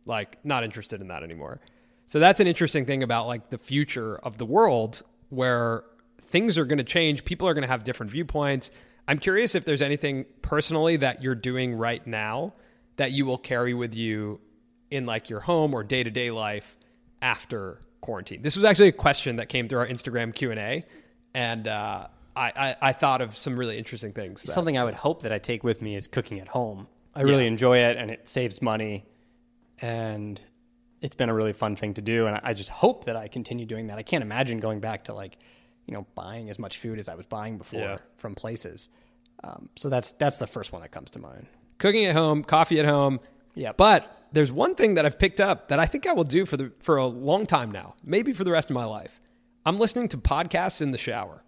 Like, 0.06 0.38
not 0.46 0.64
interested 0.64 1.02
in 1.02 1.08
that 1.08 1.24
anymore. 1.24 1.60
So 2.08 2.20
that's 2.20 2.40
an 2.40 2.48
interesting 2.48 2.86
thing 2.86 3.02
about 3.04 3.28
like 3.28 3.50
the 3.50 3.58
future 3.58 4.18
of 4.18 4.38
the 4.38 4.46
world 4.46 5.02
where 5.30 5.84
things 6.22 6.58
are 6.58 6.66
going 6.66 6.78
to 6.78 6.84
change. 6.84 7.26
People 7.26 7.48
are 7.48 7.54
going 7.54 7.64
to 7.64 7.68
have 7.68 7.84
different 7.84 8.12
viewpoints. 8.12 8.72
I'm 9.08 9.20
curious 9.20 9.56
if 9.56 9.66
there's 9.66 9.82
anything 9.82 10.26
personally 10.42 10.98
that 10.98 11.22
you're 11.22 11.36
doing 11.36 11.76
right 11.76 12.06
now 12.06 12.54
that 12.98 13.12
you 13.12 13.26
will 13.26 13.38
carry 13.38 13.74
with 13.74 13.96
you 13.96 14.40
in 14.90 15.06
like 15.06 15.30
your 15.30 15.42
home 15.42 15.74
or 15.74 15.84
day 15.84 16.04
to 16.04 16.10
day 16.10 16.32
life 16.32 16.78
after 17.22 17.82
quarantine. 18.02 18.42
This 18.42 18.56
was 18.56 18.66
actually 18.66 18.90
a 18.90 18.94
question 18.94 19.36
that 19.38 19.50
came 19.50 19.68
through 19.68 19.80
our 19.80 19.88
Instagram 19.88 20.34
Q 20.34 20.52
and 20.52 20.60
A, 20.60 20.86
and 21.34 21.68
uh, 21.68 22.08
I, 22.36 22.52
I 22.56 22.76
I 22.90 22.94
thought 22.94 23.22
of 23.22 23.36
some 23.36 23.58
really 23.58 23.78
interesting 23.78 24.14
things. 24.14 24.44
That, 24.44 24.54
Something 24.54 24.78
I 24.78 24.84
would 24.84 24.94
hope 24.94 25.24
that 25.24 25.32
I 25.32 25.40
take 25.40 25.64
with 25.64 25.82
me 25.82 25.96
is 25.96 26.08
cooking 26.08 26.40
at 26.40 26.48
home. 26.48 26.88
I 27.16 27.22
really 27.22 27.48
enjoy 27.48 27.78
it 27.78 27.96
and 27.98 28.12
it 28.12 28.28
saves 28.28 28.62
money 28.62 29.06
and 29.82 30.42
it's 31.02 31.16
been 31.16 31.30
a 31.30 31.34
really 31.34 31.54
fun 31.54 31.78
thing 31.78 31.94
to 31.94 32.02
do 32.02 32.28
and 32.28 32.40
I 32.44 32.54
just 32.54 32.70
hope 32.70 33.06
that 33.06 33.16
I 33.16 33.30
continue 33.30 33.66
doing 33.66 33.88
that. 33.88 33.98
I 33.98 34.04
can't 34.04 34.22
imagine 34.22 34.60
going 34.60 34.82
back 34.82 35.06
to 35.06 35.14
like, 35.14 35.38
you 35.86 35.94
know, 35.94 36.06
buying 36.16 36.50
as 36.50 36.58
much 36.60 36.78
food 36.78 37.00
as 37.00 37.08
I 37.10 37.16
was 37.16 37.26
buying 37.26 37.58
before 37.58 37.80
Yeah. 37.80 37.98
from 38.18 38.36
places. 38.36 38.90
Um, 39.44 39.70
so 39.76 39.90
that's 39.90 40.14
that's 40.14 40.38
the 40.38 40.48
first 40.48 40.72
one 40.72 40.82
that 40.82 40.92
comes 40.92 41.12
to 41.12 41.20
mind. 41.20 41.48
cooking 41.78 42.06
at 42.06 42.16
home, 42.16 42.44
coffee 42.44 42.80
at 42.80 42.86
home. 42.86 43.20
Yeah. 43.54 43.74
But 43.76 44.12
there's 44.32 44.52
one 44.52 44.76
thing 44.76 44.96
that 44.96 45.06
I've 45.06 45.20
picked 45.20 45.40
up 45.42 45.68
that 45.68 45.80
I 45.80 45.86
think 45.86 46.08
I 46.08 46.14
will 46.14 46.24
do 46.24 46.46
for 46.46 46.58
the 46.58 46.72
for 46.80 46.98
a 46.98 47.06
long 47.06 47.46
time 47.46 47.72
now, 47.72 47.96
maybe 48.04 48.34
for 48.34 48.44
the 48.44 48.52
rest 48.52 48.70
of 48.70 48.74
my 48.74 48.86
life. 48.86 49.20
I'm 49.66 49.78
listening 49.80 50.08
to 50.10 50.18
podcasts 50.18 50.82
in 50.82 50.92
the 50.92 50.98
shower. 50.98 51.44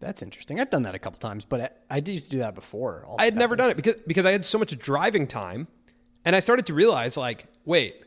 That's 0.00 0.20
interesting. 0.22 0.60
I've 0.60 0.70
done 0.70 0.82
that 0.82 0.94
a 0.94 0.98
couple 0.98 1.18
times, 1.18 1.44
but 1.46 1.60
I, 1.90 1.96
I 1.96 2.00
did 2.00 2.12
used 2.12 2.26
to 2.26 2.36
do 2.36 2.38
that 2.40 2.54
before. 2.54 3.06
I 3.18 3.24
had 3.24 3.34
never 3.36 3.56
done 3.56 3.70
it 3.70 3.76
because 3.76 3.94
because 4.06 4.26
I 4.26 4.32
had 4.32 4.44
so 4.44 4.58
much 4.58 4.76
driving 4.78 5.26
time, 5.26 5.68
and 6.24 6.36
I 6.36 6.40
started 6.40 6.66
to 6.66 6.74
realize 6.74 7.16
like, 7.16 7.46
wait, 7.64 8.02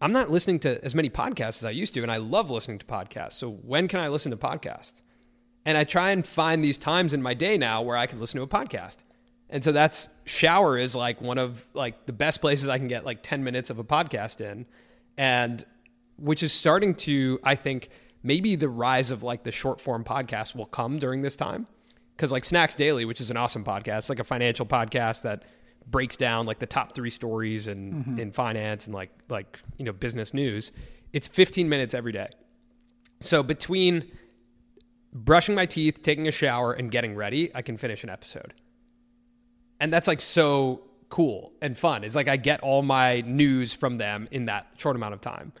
I'm 0.00 0.12
not 0.12 0.30
listening 0.30 0.60
to 0.60 0.82
as 0.84 0.94
many 0.94 1.10
podcasts 1.10 1.58
as 1.58 1.64
I 1.64 1.70
used 1.70 1.94
to, 1.94 2.02
and 2.02 2.12
I 2.12 2.18
love 2.18 2.50
listening 2.50 2.78
to 2.78 2.86
podcasts. 2.86 3.32
So 3.32 3.50
when 3.50 3.88
can 3.88 4.00
I 4.00 4.08
listen 4.08 4.30
to 4.30 4.36
podcasts? 4.36 5.02
And 5.64 5.76
I 5.76 5.84
try 5.84 6.10
and 6.10 6.26
find 6.26 6.64
these 6.64 6.78
times 6.78 7.12
in 7.12 7.20
my 7.20 7.34
day 7.34 7.58
now 7.58 7.82
where 7.82 7.96
I 7.96 8.06
can 8.06 8.20
listen 8.20 8.38
to 8.38 8.44
a 8.44 8.46
podcast. 8.46 8.98
And 9.50 9.64
so 9.64 9.72
that's 9.72 10.08
shower 10.24 10.78
is 10.78 10.94
like 10.94 11.20
one 11.20 11.38
of 11.38 11.66
like 11.74 12.06
the 12.06 12.12
best 12.12 12.40
places 12.40 12.68
I 12.68 12.78
can 12.78 12.88
get 12.88 13.04
like 13.04 13.22
10 13.22 13.42
minutes 13.42 13.70
of 13.70 13.78
a 13.78 13.84
podcast 13.84 14.40
in. 14.40 14.66
And 15.16 15.64
which 16.16 16.42
is 16.42 16.52
starting 16.52 16.94
to, 16.94 17.40
I 17.42 17.54
think, 17.54 17.90
maybe 18.22 18.56
the 18.56 18.68
rise 18.68 19.10
of 19.10 19.22
like 19.22 19.42
the 19.42 19.52
short 19.52 19.80
form 19.80 20.04
podcast 20.04 20.54
will 20.54 20.66
come 20.66 20.98
during 20.98 21.22
this 21.22 21.36
time. 21.36 21.66
Cause 22.16 22.32
like 22.32 22.44
Snacks 22.44 22.74
Daily, 22.74 23.04
which 23.04 23.20
is 23.20 23.30
an 23.30 23.36
awesome 23.36 23.64
podcast, 23.64 24.08
like 24.08 24.18
a 24.18 24.24
financial 24.24 24.66
podcast 24.66 25.22
that 25.22 25.44
breaks 25.90 26.16
down 26.16 26.46
like 26.46 26.58
the 26.58 26.66
top 26.66 26.94
three 26.94 27.10
stories 27.10 27.66
in, 27.66 28.18
in 28.18 28.30
finance 28.32 28.86
and 28.86 28.94
like 28.94 29.10
like 29.28 29.60
you 29.78 29.84
know 29.84 29.92
business 29.92 30.34
news. 30.34 30.72
It's 31.12 31.26
15 31.26 31.68
minutes 31.68 31.94
every 31.94 32.12
day. 32.12 32.28
So 33.20 33.42
between 33.42 34.10
brushing 35.12 35.54
my 35.54 35.66
teeth, 35.66 36.02
taking 36.02 36.28
a 36.28 36.30
shower, 36.30 36.72
and 36.72 36.90
getting 36.90 37.14
ready, 37.14 37.50
I 37.54 37.62
can 37.62 37.76
finish 37.76 38.04
an 38.04 38.10
episode. 38.10 38.54
And 39.80 39.92
that's 39.92 40.06
like 40.06 40.20
so 40.20 40.82
cool 41.08 41.52
and 41.62 41.78
fun. 41.78 42.04
It's 42.04 42.14
like 42.14 42.28
I 42.28 42.36
get 42.36 42.60
all 42.60 42.82
my 42.82 43.22
news 43.22 43.72
from 43.72 43.98
them 43.98 44.28
in 44.30 44.46
that 44.46 44.66
short 44.76 44.96
amount 44.96 45.14
of 45.14 45.20
time. 45.20 45.52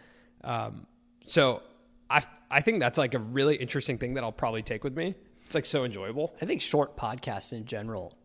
Um, 0.44 0.86
so 1.26 1.62
I 2.10 2.22
I 2.50 2.60
think 2.60 2.80
that's 2.80 2.98
like 2.98 3.14
a 3.14 3.18
really 3.18 3.56
interesting 3.56 3.98
thing 3.98 4.14
that 4.14 4.24
I'll 4.24 4.32
probably 4.32 4.62
take 4.62 4.84
with 4.84 4.96
me. 4.96 5.14
It's 5.46 5.54
like 5.54 5.66
so 5.66 5.84
enjoyable. 5.84 6.34
I 6.42 6.46
think 6.46 6.60
short 6.60 6.96
podcasts 6.96 7.54
in 7.54 7.64
general 7.64 8.17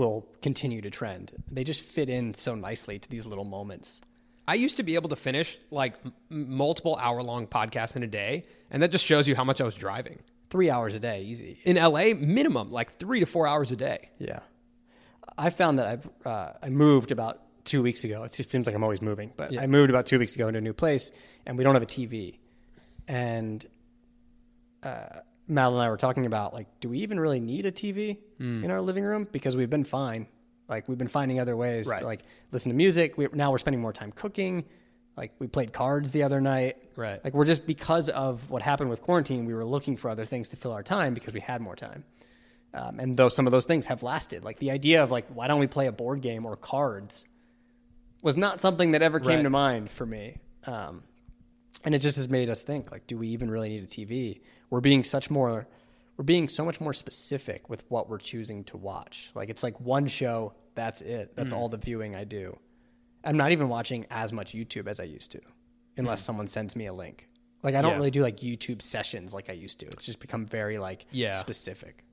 will 0.00 0.26
continue 0.40 0.80
to 0.80 0.88
trend. 0.88 1.30
They 1.50 1.62
just 1.62 1.82
fit 1.82 2.08
in 2.08 2.32
so 2.32 2.54
nicely 2.54 2.98
to 2.98 3.08
these 3.08 3.26
little 3.26 3.44
moments. 3.44 4.00
I 4.48 4.54
used 4.54 4.78
to 4.78 4.82
be 4.82 4.94
able 4.94 5.10
to 5.10 5.16
finish 5.16 5.58
like 5.70 5.94
m- 6.02 6.14
multiple 6.30 6.96
hour 7.00 7.22
long 7.22 7.46
podcasts 7.46 7.96
in 7.96 8.02
a 8.02 8.06
day, 8.06 8.46
and 8.70 8.82
that 8.82 8.90
just 8.90 9.04
shows 9.04 9.28
you 9.28 9.36
how 9.36 9.44
much 9.44 9.60
I 9.60 9.64
was 9.64 9.74
driving. 9.74 10.18
Three 10.48 10.70
hours 10.70 10.94
a 10.94 11.00
day, 11.00 11.22
easy. 11.22 11.58
In 11.64 11.76
LA, 11.76 12.14
minimum 12.16 12.72
like 12.72 12.92
three 12.94 13.20
to 13.20 13.26
four 13.26 13.46
hours 13.46 13.72
a 13.72 13.76
day. 13.76 14.08
Yeah. 14.18 14.40
I 15.36 15.50
found 15.50 15.78
that 15.78 15.86
I've 15.86 16.08
uh, 16.24 16.52
I 16.62 16.70
moved 16.70 17.12
about 17.12 17.42
two 17.64 17.82
weeks 17.82 18.02
ago. 18.02 18.22
It 18.24 18.32
just 18.32 18.50
seems 18.50 18.66
like 18.66 18.74
I'm 18.74 18.82
always 18.82 19.02
moving, 19.02 19.32
but 19.36 19.56
I 19.56 19.66
moved 19.66 19.90
about 19.90 20.06
two 20.06 20.18
weeks 20.18 20.34
ago 20.34 20.48
into 20.48 20.58
a 20.58 20.62
new 20.62 20.72
place, 20.72 21.12
and 21.44 21.58
we 21.58 21.62
don't 21.62 21.74
have 21.74 21.82
a 21.82 21.86
TV. 21.86 22.38
And 23.06 23.64
uh, 24.82 25.20
Mal 25.50 25.72
and 25.74 25.82
I 25.82 25.88
were 25.90 25.96
talking 25.96 26.26
about 26.26 26.54
like, 26.54 26.66
do 26.80 26.88
we 26.88 26.98
even 27.00 27.18
really 27.20 27.40
need 27.40 27.66
a 27.66 27.72
TV 27.72 28.18
Hmm. 28.38 28.64
in 28.64 28.70
our 28.70 28.80
living 28.80 29.04
room? 29.04 29.26
Because 29.30 29.56
we've 29.56 29.68
been 29.70 29.84
fine. 29.84 30.26
Like 30.68 30.88
we've 30.88 30.98
been 30.98 31.08
finding 31.08 31.40
other 31.40 31.56
ways 31.56 31.86
Right. 31.88 31.98
to 32.00 32.04
like 32.06 32.22
listen 32.52 32.70
to 32.70 32.76
music. 32.76 33.18
We, 33.18 33.28
now 33.32 33.50
we're 33.50 33.58
spending 33.58 33.80
more 33.80 33.92
time 33.92 34.12
cooking. 34.12 34.64
Like 35.16 35.32
we 35.40 35.48
played 35.48 35.72
cards 35.72 36.12
the 36.12 36.22
other 36.22 36.40
night. 36.40 36.76
Right. 36.96 37.22
Like 37.24 37.34
we're 37.34 37.44
just 37.44 37.66
because 37.66 38.08
of 38.08 38.48
what 38.48 38.62
happened 38.62 38.88
with 38.88 39.02
quarantine, 39.02 39.44
we 39.44 39.52
were 39.54 39.64
looking 39.64 39.96
for 39.96 40.08
other 40.08 40.24
things 40.24 40.48
to 40.50 40.56
fill 40.56 40.72
our 40.72 40.82
time 40.84 41.12
because 41.14 41.34
we 41.34 41.40
had 41.40 41.60
more 41.60 41.74
time. 41.76 42.04
Um, 42.72 43.00
and 43.00 43.16
though 43.16 43.28
some 43.28 43.46
of 43.46 43.50
those 43.50 43.64
things 43.66 43.86
have 43.86 44.04
lasted, 44.04 44.44
like 44.44 44.60
the 44.60 44.70
idea 44.70 45.02
of 45.02 45.10
like, 45.10 45.26
why 45.34 45.48
don't 45.48 45.58
we 45.58 45.66
play 45.66 45.88
a 45.88 45.92
board 45.92 46.20
game 46.22 46.46
or 46.46 46.56
cards, 46.56 47.24
was 48.22 48.36
not 48.36 48.60
something 48.60 48.92
that 48.92 49.02
ever 49.02 49.18
came 49.18 49.36
Right. 49.38 49.42
to 49.42 49.50
mind 49.50 49.90
for 49.90 50.06
me. 50.06 50.36
Um, 50.66 51.02
and 51.84 51.94
it 51.94 51.98
just 51.98 52.16
has 52.16 52.28
made 52.28 52.50
us 52.50 52.62
think 52.62 52.90
like, 52.92 53.06
do 53.06 53.16
we 53.16 53.28
even 53.28 53.50
really 53.50 53.68
need 53.68 53.82
a 53.82 53.86
TV? 53.86 54.40
We're 54.68 54.80
being 54.80 55.04
such 55.04 55.30
more, 55.30 55.66
we're 56.16 56.24
being 56.24 56.48
so 56.48 56.64
much 56.64 56.80
more 56.80 56.92
specific 56.92 57.68
with 57.68 57.84
what 57.88 58.08
we're 58.08 58.18
choosing 58.18 58.64
to 58.64 58.76
watch. 58.76 59.30
Like 59.34 59.48
it's 59.48 59.62
like 59.62 59.80
one 59.80 60.06
show, 60.06 60.54
that's 60.74 61.00
it. 61.00 61.34
That's 61.36 61.52
mm. 61.52 61.56
all 61.56 61.68
the 61.68 61.78
viewing 61.78 62.14
I 62.14 62.24
do. 62.24 62.58
I'm 63.24 63.36
not 63.36 63.52
even 63.52 63.68
watching 63.68 64.06
as 64.10 64.32
much 64.32 64.52
YouTube 64.52 64.86
as 64.86 65.00
I 65.00 65.04
used 65.04 65.30
to, 65.32 65.40
unless 65.96 66.22
mm. 66.22 66.26
someone 66.26 66.46
sends 66.46 66.76
me 66.76 66.86
a 66.86 66.92
link. 66.92 67.28
Like 67.62 67.74
I 67.74 67.82
don't 67.82 67.92
Yeah. 67.92 67.96
really 67.96 68.10
do 68.10 68.22
like 68.22 68.38
YouTube 68.38 68.82
sessions 68.82 69.34
like 69.34 69.50
I 69.50 69.54
used 69.54 69.80
to. 69.80 69.86
It's 69.86 70.06
just 70.06 70.20
become 70.20 70.46
very 70.46 70.78
like 70.78 71.06
Yeah. 71.10 71.32
specific. 71.32 72.04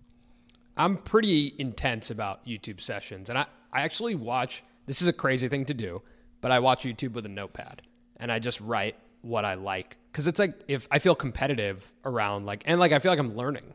I'm 0.75 0.97
pretty 0.97 1.53
intense 1.57 2.11
about 2.11 2.45
YouTube 2.45 2.81
sessions, 2.81 3.29
and 3.29 3.39
I, 3.39 3.47
I 3.73 3.81
actually 3.81 4.15
watch. 4.15 4.63
This 4.85 5.01
is 5.01 5.07
a 5.07 5.13
crazy 5.13 5.47
thing 5.47 5.65
to 5.65 5.73
do, 5.73 6.01
but 6.39 6.51
I 6.51 6.59
watch 6.59 6.83
YouTube 6.83 7.13
with 7.13 7.25
a 7.25 7.29
notepad, 7.29 7.81
and 8.17 8.31
I 8.31 8.39
just 8.39 8.61
write 8.61 8.95
what 9.27 9.45
I 9.45 9.53
like 9.55 9.97
because 10.11 10.27
it's 10.27 10.39
like 10.39 10.59
if 10.67 10.87
I 10.91 10.99
feel 10.99 11.13
competitive 11.15 11.93
around 12.05 12.45
like, 12.45 12.63
and 12.65 12.79
like 12.79 12.91
I 12.91 12.99
feel 12.99 13.11
like 13.11 13.19
I'm 13.19 13.35
learning 13.35 13.73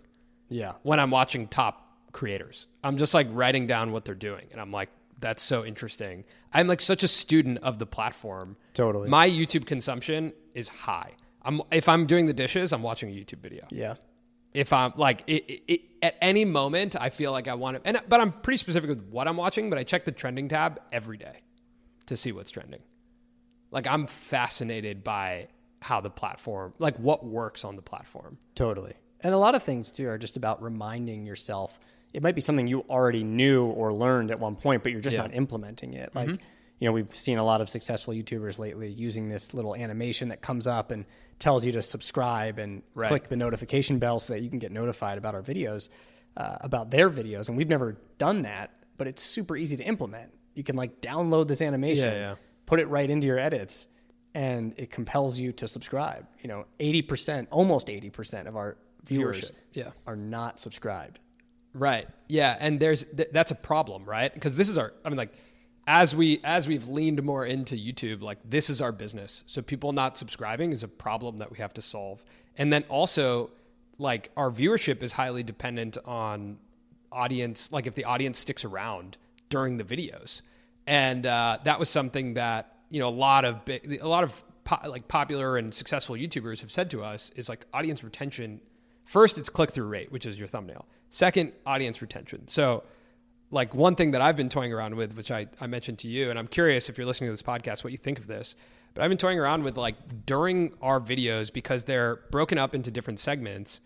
Yeah. 0.49 0.73
when 0.83 0.99
I'm 0.99 1.11
watching 1.11 1.47
top 1.49 1.89
creators. 2.13 2.67
I'm 2.85 2.97
just 2.99 3.15
like 3.15 3.29
writing 3.31 3.67
down 3.67 3.93
what 3.93 4.05
they're 4.05 4.15
doing, 4.15 4.49
and 4.53 4.61
I'm 4.61 4.73
like, 4.73 4.89
that's 5.21 5.43
so 5.43 5.65
interesting. 5.65 6.25
I'm 6.53 6.67
like 6.67 6.81
such 6.81 7.05
a 7.05 7.09
student 7.09 7.59
of 7.59 7.79
the 7.79 7.87
platform. 7.87 8.57
Totally. 8.75 9.09
My 9.09 9.29
YouTube 9.31 9.67
consumption 9.67 10.33
is 10.55 10.69
high. 10.69 11.13
I'm 11.43 11.63
if 11.71 11.89
I'm 11.89 12.07
doing 12.07 12.27
the 12.27 12.33
dishes, 12.33 12.73
I'm 12.73 12.83
watching 12.83 13.09
a 13.11 13.13
YouTube 13.13 13.39
video 13.41 13.67
Yeah. 13.71 13.95
if 14.53 14.73
I'm 14.73 14.93
like 14.97 15.23
it, 15.27 15.45
it, 15.49 15.63
it, 15.69 15.81
at 16.03 16.17
any 16.21 16.45
moment 16.45 16.95
I 17.01 17.11
feel 17.11 17.33
like 17.33 17.49
I 17.49 17.55
want 17.55 17.77
to 17.83 17.89
and 17.89 18.01
but 18.09 18.21
I'm 18.21 18.33
pretty 18.33 18.59
specific 18.59 18.89
with 18.91 19.03
what 19.11 19.27
I'm 19.29 19.37
watching 19.37 19.71
but 19.71 19.79
I 19.79 19.85
check 19.85 20.05
the 20.05 20.13
trending 20.13 20.49
tab 20.49 20.81
every 20.93 21.17
day 21.17 21.41
to 22.07 22.17
see 22.17 22.31
what's 22.33 22.51
trending 22.51 22.81
like 23.73 23.87
I'm 23.89 24.07
fascinated 24.07 25.03
by 25.03 25.49
how 25.81 26.01
the 26.01 26.11
platform 26.11 26.73
like 26.79 26.97
what 26.99 27.25
works 27.25 27.65
on 27.65 27.75
the 27.77 27.83
platform 27.83 28.39
Totally. 28.55 28.95
And 29.21 29.35
a 29.35 29.39
lot 29.39 29.55
of 29.55 29.63
things 29.65 29.91
too 29.91 30.09
are 30.09 30.19
just 30.19 30.37
about 30.37 30.63
reminding 30.63 31.27
yourself. 31.27 31.79
It 32.13 32.23
might 32.23 32.35
be 32.35 32.41
something 32.41 32.67
you 32.67 32.81
already 32.91 33.25
knew 33.25 33.65
or 33.67 33.93
learned 33.95 34.31
at 34.31 34.39
one 34.39 34.55
point, 34.57 34.83
but 34.83 34.93
you're 34.93 35.01
just 35.01 35.15
Yeah. 35.15 35.23
Mm-hmm. 35.23 35.31
not 35.33 35.37
implementing 35.37 35.95
it. 35.95 36.15
Like, 36.15 36.29
you 36.29 36.89
know, 36.89 36.93
we've 36.93 37.15
seen 37.15 37.39
a 37.39 37.45
lot 37.45 37.61
of 37.61 37.69
successful 37.71 38.13
YouTubers 38.15 38.59
lately 38.59 38.91
using 38.91 39.29
this 39.29 39.55
little 39.55 39.75
animation 39.75 40.29
that 40.29 40.41
comes 40.43 40.67
up 40.67 40.91
and 40.91 41.05
tells 41.39 41.65
you 41.65 41.73
to 41.73 41.83
subscribe 41.83 42.59
and 42.59 42.83
Right. 42.95 43.09
click 43.09 43.29
the 43.29 43.37
notification 43.37 43.99
bell 43.99 44.19
so 44.21 44.33
that 44.35 44.43
you 44.43 44.51
can 44.51 44.59
get 44.59 44.73
notified 44.73 45.19
about 45.19 45.35
our 45.35 45.43
videos, 45.43 45.89
uh, 46.37 46.57
about 46.61 46.91
their 46.91 47.09
videos. 47.09 47.49
And 47.49 47.57
we've 47.57 47.69
never 47.69 47.97
done 48.19 48.43
that, 48.43 48.75
but 48.99 49.07
it's 49.07 49.23
super 49.23 49.57
easy 49.57 49.77
to 49.77 49.85
implement. 49.85 50.31
You 50.55 50.65
can 50.65 50.77
like 50.77 51.01
download 51.01 51.47
this 51.49 51.63
animation, 51.63 52.05
Yeah, 52.07 52.13
yeah. 52.31 52.35
Put 52.67 52.81
it 52.81 52.89
right 52.89 53.09
into 53.09 53.27
your 53.27 53.39
edits 53.39 53.89
and 54.35 54.75
it 54.77 54.91
compels 54.91 55.39
you 55.39 55.53
to 55.53 55.69
subscribe. 55.69 56.27
You 56.41 56.49
know, 56.49 56.67
80%, 56.81 57.47
almost 57.51 57.89
80% 57.89 58.47
of 58.47 58.57
our 58.57 58.77
viewers 59.05 59.51
Viewership, 59.51 59.55
yeah. 59.73 59.91
are 60.07 60.17
not 60.17 60.59
subscribed. 60.59 61.19
Right. 61.75 62.07
Yeah, 62.29 62.57
and 62.61 62.79
there's 62.79 63.05
th- 63.05 63.31
that's 63.33 63.51
a 63.51 63.55
problem, 63.55 64.05
right? 64.05 64.33
Because 64.33 64.57
this 64.57 64.69
is 64.69 64.77
our 64.77 64.93
I 65.05 65.09
mean 65.09 65.17
like 65.17 65.35
as 65.87 66.15
we 66.15 66.41
as 66.45 66.69
we've 66.69 66.87
leaned 66.89 67.23
more 67.23 67.47
into 67.47 67.77
YouTube, 67.77 68.23
like 68.23 68.39
this 68.45 68.69
is 68.69 68.81
our 68.81 68.93
business. 68.93 69.43
So 69.47 69.63
people 69.63 69.93
not 69.93 70.17
subscribing 70.17 70.73
is 70.73 70.83
a 70.83 70.89
problem 70.89 71.39
that 71.39 71.51
we 71.51 71.59
have 71.59 71.73
to 71.75 71.83
solve. 71.83 72.25
And 72.59 72.73
then 72.73 72.85
also 72.89 73.51
like 73.99 74.31
our 74.37 74.51
viewership 74.51 75.03
is 75.03 75.13
highly 75.13 75.43
dependent 75.43 75.97
on 76.05 76.59
audience 77.11 77.71
like 77.73 77.87
if 77.87 77.95
the 77.95 78.05
audience 78.05 78.39
sticks 78.39 78.65
around 78.65 79.17
during 79.49 79.79
the 79.79 79.85
videos. 79.85 80.43
And 80.87 81.27
uh, 81.27 81.59
that 81.65 81.79
was 81.79 81.89
something 81.89 82.35
that, 82.35 82.77
you 82.89 82.99
know, 82.99 83.09
a 83.09 83.11
lot 83.11 83.45
of 83.45 83.61
a 83.69 84.09
lot 84.09 84.25
of 84.25 84.43
po- 84.65 84.89
like 84.89 85.09
popular 85.09 85.57
and 85.57 85.73
successful 85.73 86.17
YouTubers 86.17 86.61
have 86.61 86.73
said 86.73 86.91
to 86.91 87.03
us 87.03 87.31
is 87.37 87.49
like 87.49 87.67
audience 87.73 88.03
retention 88.03 88.61
First, 89.05 89.39
it's 89.39 89.49
click 89.49 89.71
through 89.71 89.87
rate, 89.87 90.13
which 90.13 90.27
is 90.27 90.39
your 90.39 90.49
thumbnail. 90.49 90.87
Second, 91.11 91.53
audience 91.67 92.01
retention. 92.01 92.49
So, 92.49 92.85
like 93.51 93.75
one 93.75 93.95
thing 93.97 94.13
that 94.13 94.23
I've 94.23 94.37
been 94.37 94.49
toying 94.49 94.73
around 94.73 94.95
with, 94.95 95.15
which 95.15 95.31
I, 95.31 95.47
I 95.61 95.67
mentioned 95.67 95.99
to 96.01 96.09
you, 96.09 96.31
and 96.31 96.39
I'm 96.39 96.47
curious 96.47 96.89
if 96.89 96.97
you're 96.97 97.07
listening 97.07 97.29
to 97.29 97.33
this 97.33 97.43
podcast, 97.43 97.85
what 97.85 97.93
you 97.93 97.99
think 97.99 98.19
of 98.19 98.27
this. 98.27 98.57
But 98.95 99.05
I've 99.05 99.11
been 99.11 99.19
toying 99.19 99.39
around 99.39 99.65
with 99.65 99.77
like 99.77 100.25
during 100.25 100.73
our 100.81 101.01
videos 101.01 101.53
because 101.53 101.85
they're 101.85 102.17
broken 102.31 102.57
up 102.59 102.75
into 102.75 102.91
different 102.91 103.19
segments. 103.19 103.81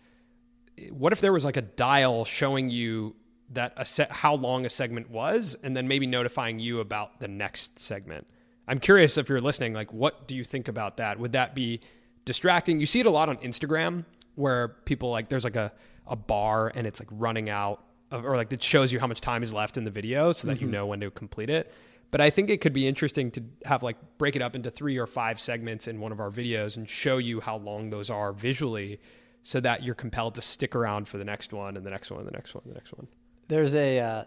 What 0.91 1.11
if 1.11 1.21
there 1.21 1.33
was 1.33 1.43
like 1.43 1.57
a 1.57 1.61
dial 1.61 2.23
showing 2.23 2.69
you 2.69 3.15
that 3.51 3.73
a 3.77 3.85
set 3.85 4.11
how 4.11 4.35
long 4.35 4.65
a 4.65 4.69
segment 4.69 5.09
was, 5.09 5.57
and 5.63 5.75
then 5.75 5.87
maybe 5.87 6.07
notifying 6.07 6.59
you 6.59 6.79
about 6.79 7.19
the 7.19 7.27
next 7.27 7.79
segment? 7.79 8.27
I'm 8.67 8.79
curious 8.79 9.17
if 9.17 9.29
you're 9.29 9.41
listening. 9.41 9.73
Like, 9.73 9.93
what 9.93 10.27
do 10.27 10.35
you 10.35 10.43
think 10.43 10.67
about 10.67 10.97
that? 10.97 11.19
Would 11.19 11.31
that 11.33 11.55
be 11.55 11.79
distracting? 12.25 12.79
You 12.79 12.85
see 12.85 12.99
it 12.99 13.05
a 13.05 13.11
lot 13.11 13.29
on 13.29 13.37
Instagram 13.37 14.05
where 14.35 14.67
people 14.67 15.09
like 15.09 15.29
there's 15.29 15.43
like 15.43 15.55
a, 15.55 15.71
a 16.05 16.15
bar 16.15 16.71
and 16.75 16.85
it's 16.85 16.99
like 16.99 17.09
running 17.11 17.49
out 17.49 17.83
of, 18.11 18.25
or 18.25 18.35
like 18.35 18.51
it 18.51 18.61
shows 18.61 18.91
you 18.91 18.99
how 18.99 19.07
much 19.07 19.21
time 19.21 19.43
is 19.43 19.53
left 19.53 19.77
in 19.77 19.83
the 19.83 19.91
video 19.91 20.31
so 20.31 20.47
that 20.47 20.61
you 20.61 20.67
mm-hmm. 20.67 20.73
know 20.73 20.85
when 20.87 20.99
to 20.99 21.09
complete 21.09 21.49
it. 21.49 21.73
But 22.11 22.21
I 22.21 22.29
think 22.29 22.49
it 22.49 22.61
could 22.61 22.73
be 22.73 22.87
interesting 22.87 23.31
to 23.31 23.43
have 23.65 23.83
like 23.83 23.97
break 24.17 24.35
it 24.35 24.41
up 24.41 24.55
into 24.55 24.69
three 24.69 24.97
or 24.97 25.07
five 25.07 25.39
segments 25.41 25.87
in 25.87 25.99
one 25.99 26.11
of 26.11 26.19
our 26.19 26.29
videos 26.29 26.77
and 26.77 26.89
show 26.89 27.17
you 27.17 27.41
how 27.41 27.57
long 27.57 27.89
those 27.89 28.09
are 28.09 28.31
visually 28.31 28.99
so 29.43 29.59
that 29.59 29.83
you're 29.83 29.95
compelled 29.95 30.35
to 30.35 30.41
stick 30.41 30.75
around 30.75 31.07
for 31.07 31.17
the 31.17 31.25
next 31.25 31.51
one 31.53 31.77
and 31.77 31.85
the 31.85 31.89
next 31.89 32.11
one 32.11 32.19
and 32.19 32.27
the 32.27 32.33
next 32.33 32.53
one 32.53 32.61
and 32.65 32.71
the 32.71 32.77
next 32.77 32.93
one. 32.93 33.07
There's 33.47 33.75
a 33.75 33.99
uh, 33.99 34.23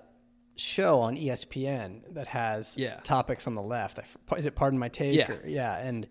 show 0.56 1.00
on 1.00 1.16
ESPN 1.16 2.14
that 2.14 2.26
has 2.28 2.76
Yeah. 2.76 3.00
topics 3.02 3.46
on 3.46 3.54
the 3.54 3.62
left. 3.62 3.98
Is 4.36 4.46
it 4.46 4.54
Pardon 4.54 4.78
My 4.78 4.88
Take? 4.88 5.16
Yeah. 5.16 5.32
Or- 5.32 5.46
yeah. 5.46 5.76
And 5.78 6.06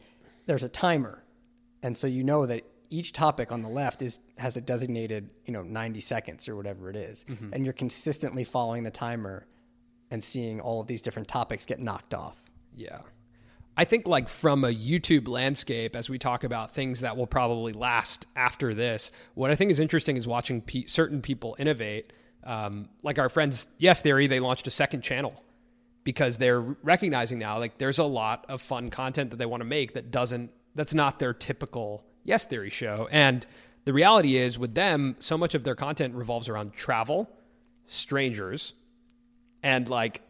there's 0.46 0.63
a 0.63 0.70
timer. 0.70 1.24
And 1.84 1.96
so 1.98 2.08
you 2.08 2.24
know 2.24 2.46
that 2.46 2.63
each 2.89 3.13
topic 3.13 3.51
on 3.51 3.62
the 3.62 3.70
left 3.70 4.01
is 4.01 4.20
has 4.38 4.58
a 4.58 4.62
designated, 4.62 5.30
you 5.46 5.54
know, 5.54 5.62
90 5.62 6.00
seconds 6.00 6.50
or 6.50 6.56
whatever 6.56 6.89
it 6.89 6.96
is. 6.96 7.24
Mm-hmm. 7.30 7.54
And 7.54 7.63
you're 7.66 7.74
consistently 7.74 8.44
following 8.44 8.84
the 8.84 8.92
timer 8.92 9.46
and 10.12 10.24
seeing 10.24 10.60
all 10.60 10.82
of 10.82 10.88
these 10.88 11.01
different 11.01 11.28
topics 11.28 11.66
get 11.68 11.80
knocked 11.80 12.13
off. 12.16 12.42
Yeah. 12.75 13.01
I 13.78 13.86
think 13.86 14.08
like 14.08 14.28
from 14.28 14.63
a 14.66 14.70
YouTube 14.74 15.28
landscape, 15.28 15.96
as 15.96 16.10
we 16.10 16.18
talk 16.18 16.44
about 16.44 16.72
things 16.74 17.01
that 17.01 17.16
will 17.16 17.28
probably 17.28 17.72
last 17.74 18.25
after 18.36 18.74
this, 18.74 19.12
what 19.36 19.51
I 19.51 19.56
think 19.56 19.72
is 19.72 19.80
interesting 19.80 20.18
is 20.18 20.28
watching 20.28 20.60
pe- 20.62 20.86
certain 20.86 21.22
people 21.22 21.56
innovate. 21.60 22.12
Um, 22.43 22.89
like 23.03 23.19
our 23.19 23.29
friends, 23.29 23.67
Yes 23.77 24.01
Theory, 24.01 24.27
they 24.27 24.39
launched 24.39 24.67
a 24.67 24.72
second 24.72 25.01
channel 25.01 25.43
because 26.03 26.38
they're 26.38 26.62
recognizing 26.62 27.39
now 27.39 27.60
like 27.60 27.77
there's 27.77 28.00
a 28.00 28.03
lot 28.03 28.46
of 28.48 28.62
fun 28.62 28.89
content 28.89 29.31
that 29.31 29.38
they 29.38 29.46
want 29.46 29.62
to 29.62 29.65
make 29.65 29.93
that 29.93 30.10
doesn't 30.12 30.51
that's 30.75 30.93
not 30.93 31.19
their 31.19 31.34
typical 31.34 32.05
Yes 32.24 32.46
Theory 32.46 32.69
show. 32.69 33.08
And 33.12 33.46
the 33.86 33.93
reality 33.93 34.38
is 34.38 34.58
with 34.58 34.75
them, 34.75 35.15
so 35.19 35.38
much 35.38 35.55
of 35.55 35.63
their 35.63 35.75
content 35.75 36.15
revolves 36.15 36.48
around 36.48 36.74
travel, 36.74 37.29
strangers, 37.88 38.74
and 39.63 39.89
like 39.89 40.22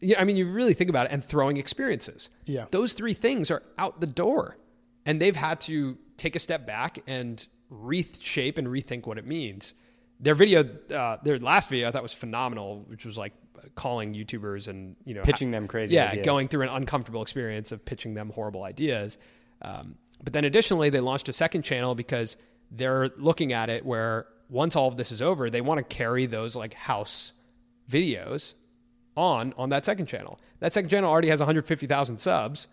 yeah, 0.00 0.20
I 0.20 0.24
mean, 0.24 0.36
you 0.36 0.48
really 0.48 0.74
think 0.74 0.90
about 0.90 1.06
it, 1.06 1.12
and 1.12 1.24
throwing 1.24 1.56
experiences. 1.56 2.30
Yeah. 2.44 2.66
those 2.70 2.92
three 2.92 3.14
things 3.14 3.50
are 3.50 3.62
out 3.76 4.00
the 4.00 4.06
door, 4.06 4.56
and 5.04 5.20
they've 5.20 5.34
had 5.34 5.60
to 5.62 5.98
take 6.16 6.36
a 6.36 6.38
step 6.38 6.66
back 6.66 7.00
and 7.06 7.46
reshape 7.70 8.58
and 8.58 8.68
rethink 8.68 9.06
what 9.06 9.18
it 9.18 9.26
means. 9.26 9.74
Their 10.20 10.34
video, 10.34 10.68
uh, 10.94 11.18
their 11.22 11.38
last 11.38 11.68
video, 11.68 11.88
I 11.88 11.90
thought 11.92 12.02
was 12.02 12.12
phenomenal, 12.12 12.84
which 12.88 13.04
was 13.04 13.16
like 13.16 13.32
calling 13.74 14.14
YouTubers 14.14 14.68
and 14.68 14.96
you 15.04 15.14
know 15.14 15.22
Pitching 15.22 15.50
them 15.50 15.68
crazy 15.68 15.94
yeah, 15.94 16.10
ideas. 16.10 16.24
going 16.26 16.48
through 16.48 16.62
an 16.62 16.70
uncomfortable 16.70 17.22
experience 17.22 17.72
of 17.72 17.84
pitching 17.84 18.14
them 18.14 18.30
horrible 18.30 18.64
ideas. 18.64 19.18
Um, 19.62 19.96
but 20.22 20.32
then 20.32 20.44
additionally, 20.44 20.90
they 20.90 21.00
launched 21.00 21.28
a 21.28 21.32
second 21.32 21.62
channel 21.62 21.94
because 21.94 22.36
they're 22.70 23.10
looking 23.16 23.52
at 23.52 23.70
it 23.70 23.84
where 23.84 24.26
once 24.48 24.76
all 24.76 24.88
of 24.88 24.96
this 24.96 25.12
is 25.12 25.22
over, 25.22 25.50
they 25.50 25.60
want 25.60 25.78
to 25.78 25.96
carry 25.96 26.26
those 26.26 26.56
like 26.56 26.74
house 26.74 27.32
videos 27.90 28.54
on 29.16 29.54
on 29.56 29.70
that 29.70 29.84
second 29.84 30.06
channel. 30.06 30.38
That 30.60 30.72
second 30.72 30.90
channel 30.90 31.10
already 31.10 31.28
has 31.28 31.40
150,000 31.40 32.18
subs 32.18 32.68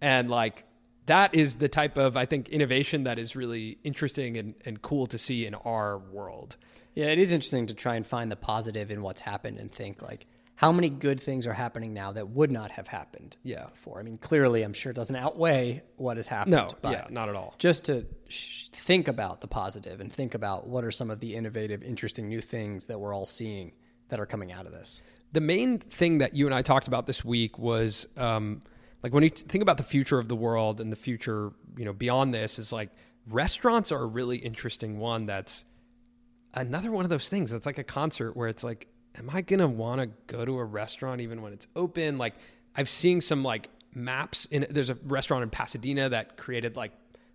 and 0.00 0.30
like 0.30 0.64
that 1.06 1.34
is 1.34 1.56
the 1.56 1.68
type 1.68 1.96
of 1.98 2.16
I 2.16 2.24
think 2.26 2.48
innovation 2.48 3.04
that 3.04 3.18
is 3.18 3.36
really 3.36 3.78
interesting 3.84 4.36
and, 4.36 4.54
and 4.64 4.80
cool 4.82 5.06
to 5.06 5.18
see 5.18 5.46
in 5.46 5.54
our 5.54 5.98
world. 5.98 6.56
Yeah, 6.94 7.06
it 7.06 7.18
is 7.18 7.32
interesting 7.32 7.66
to 7.66 7.74
try 7.74 7.96
and 7.96 8.06
find 8.06 8.30
the 8.30 8.36
positive 8.36 8.90
in 8.90 9.02
what's 9.02 9.20
happened 9.20 9.58
and 9.58 9.70
think 9.70 10.00
like 10.02 10.26
how 10.56 10.70
many 10.70 10.88
good 10.88 11.18
things 11.20 11.48
are 11.48 11.52
happening 11.52 11.92
now 11.92 12.12
that 12.12 12.28
would 12.28 12.50
not 12.52 12.70
have 12.70 12.86
happened 12.86 13.36
Yeah. 13.42 13.66
before. 13.66 13.98
I 13.98 14.04
mean, 14.04 14.16
clearly, 14.16 14.62
I'm 14.62 14.72
sure 14.72 14.90
it 14.90 14.94
doesn't 14.94 15.16
outweigh 15.16 15.82
what 15.96 16.16
has 16.16 16.28
happened. 16.28 16.52
No, 16.52 16.68
but 16.80 16.92
yeah, 16.92 17.06
not 17.10 17.28
at 17.28 17.34
all. 17.34 17.56
Just 17.58 17.86
to 17.86 18.06
sh- 18.28 18.68
think 18.68 19.08
about 19.08 19.40
the 19.40 19.48
positive 19.48 20.00
and 20.00 20.12
think 20.12 20.34
about 20.34 20.68
what 20.68 20.84
are 20.84 20.92
some 20.92 21.10
of 21.10 21.18
the 21.18 21.34
innovative, 21.34 21.82
interesting 21.82 22.28
new 22.28 22.40
things 22.40 22.86
that 22.86 23.00
we're 23.00 23.12
all 23.12 23.26
seeing 23.26 23.72
that 24.10 24.20
are 24.20 24.26
coming 24.26 24.52
out 24.52 24.64
of 24.66 24.72
this. 24.72 25.02
The 25.32 25.40
main 25.40 25.78
thing 25.80 26.18
that 26.18 26.34
you 26.34 26.46
and 26.46 26.54
I 26.54 26.62
talked 26.62 26.86
about 26.86 27.06
this 27.08 27.24
week 27.24 27.58
was 27.58 28.06
um, 28.16 28.62
like 29.04 29.12
when 29.12 29.22
you 29.22 29.28
think 29.28 29.60
about 29.60 29.76
the 29.76 29.84
future 29.84 30.18
of 30.18 30.28
the 30.28 30.34
world 30.34 30.80
and 30.80 30.90
the 30.90 30.96
future, 30.96 31.52
you 31.76 31.84
know, 31.84 31.92
beyond 31.92 32.32
this 32.32 32.58
is 32.58 32.72
like 32.72 32.88
restaurants 33.28 33.92
are 33.92 34.02
a 34.02 34.06
really 34.06 34.38
interesting 34.38 34.98
one. 34.98 35.26
That's 35.26 35.66
another 36.54 36.90
one 36.90 37.04
of 37.04 37.10
those 37.10 37.28
things. 37.28 37.50
That's 37.50 37.66
like 37.66 37.76
a 37.76 37.84
concert 37.84 38.34
where 38.34 38.48
it's 38.48 38.64
like, 38.64 38.86
am 39.16 39.28
I 39.30 39.42
gonna 39.42 39.68
want 39.68 39.98
to 40.00 40.06
go 40.26 40.46
to 40.46 40.58
a 40.58 40.64
restaurant 40.64 41.20
even 41.20 41.42
when 41.42 41.52
it's 41.52 41.66
open? 41.76 42.16
Like 42.16 42.32
I've 42.74 42.88
seen 42.88 43.20
some 43.20 43.42
like 43.44 43.68
maps 43.94 44.46
in. 44.46 44.66
There's 44.70 44.88
a 44.90 44.96
restaurant 45.04 45.42
in 45.42 45.50
Pasadena 45.50 46.08
that 46.08 46.38
created 46.38 46.74
like 46.74 46.92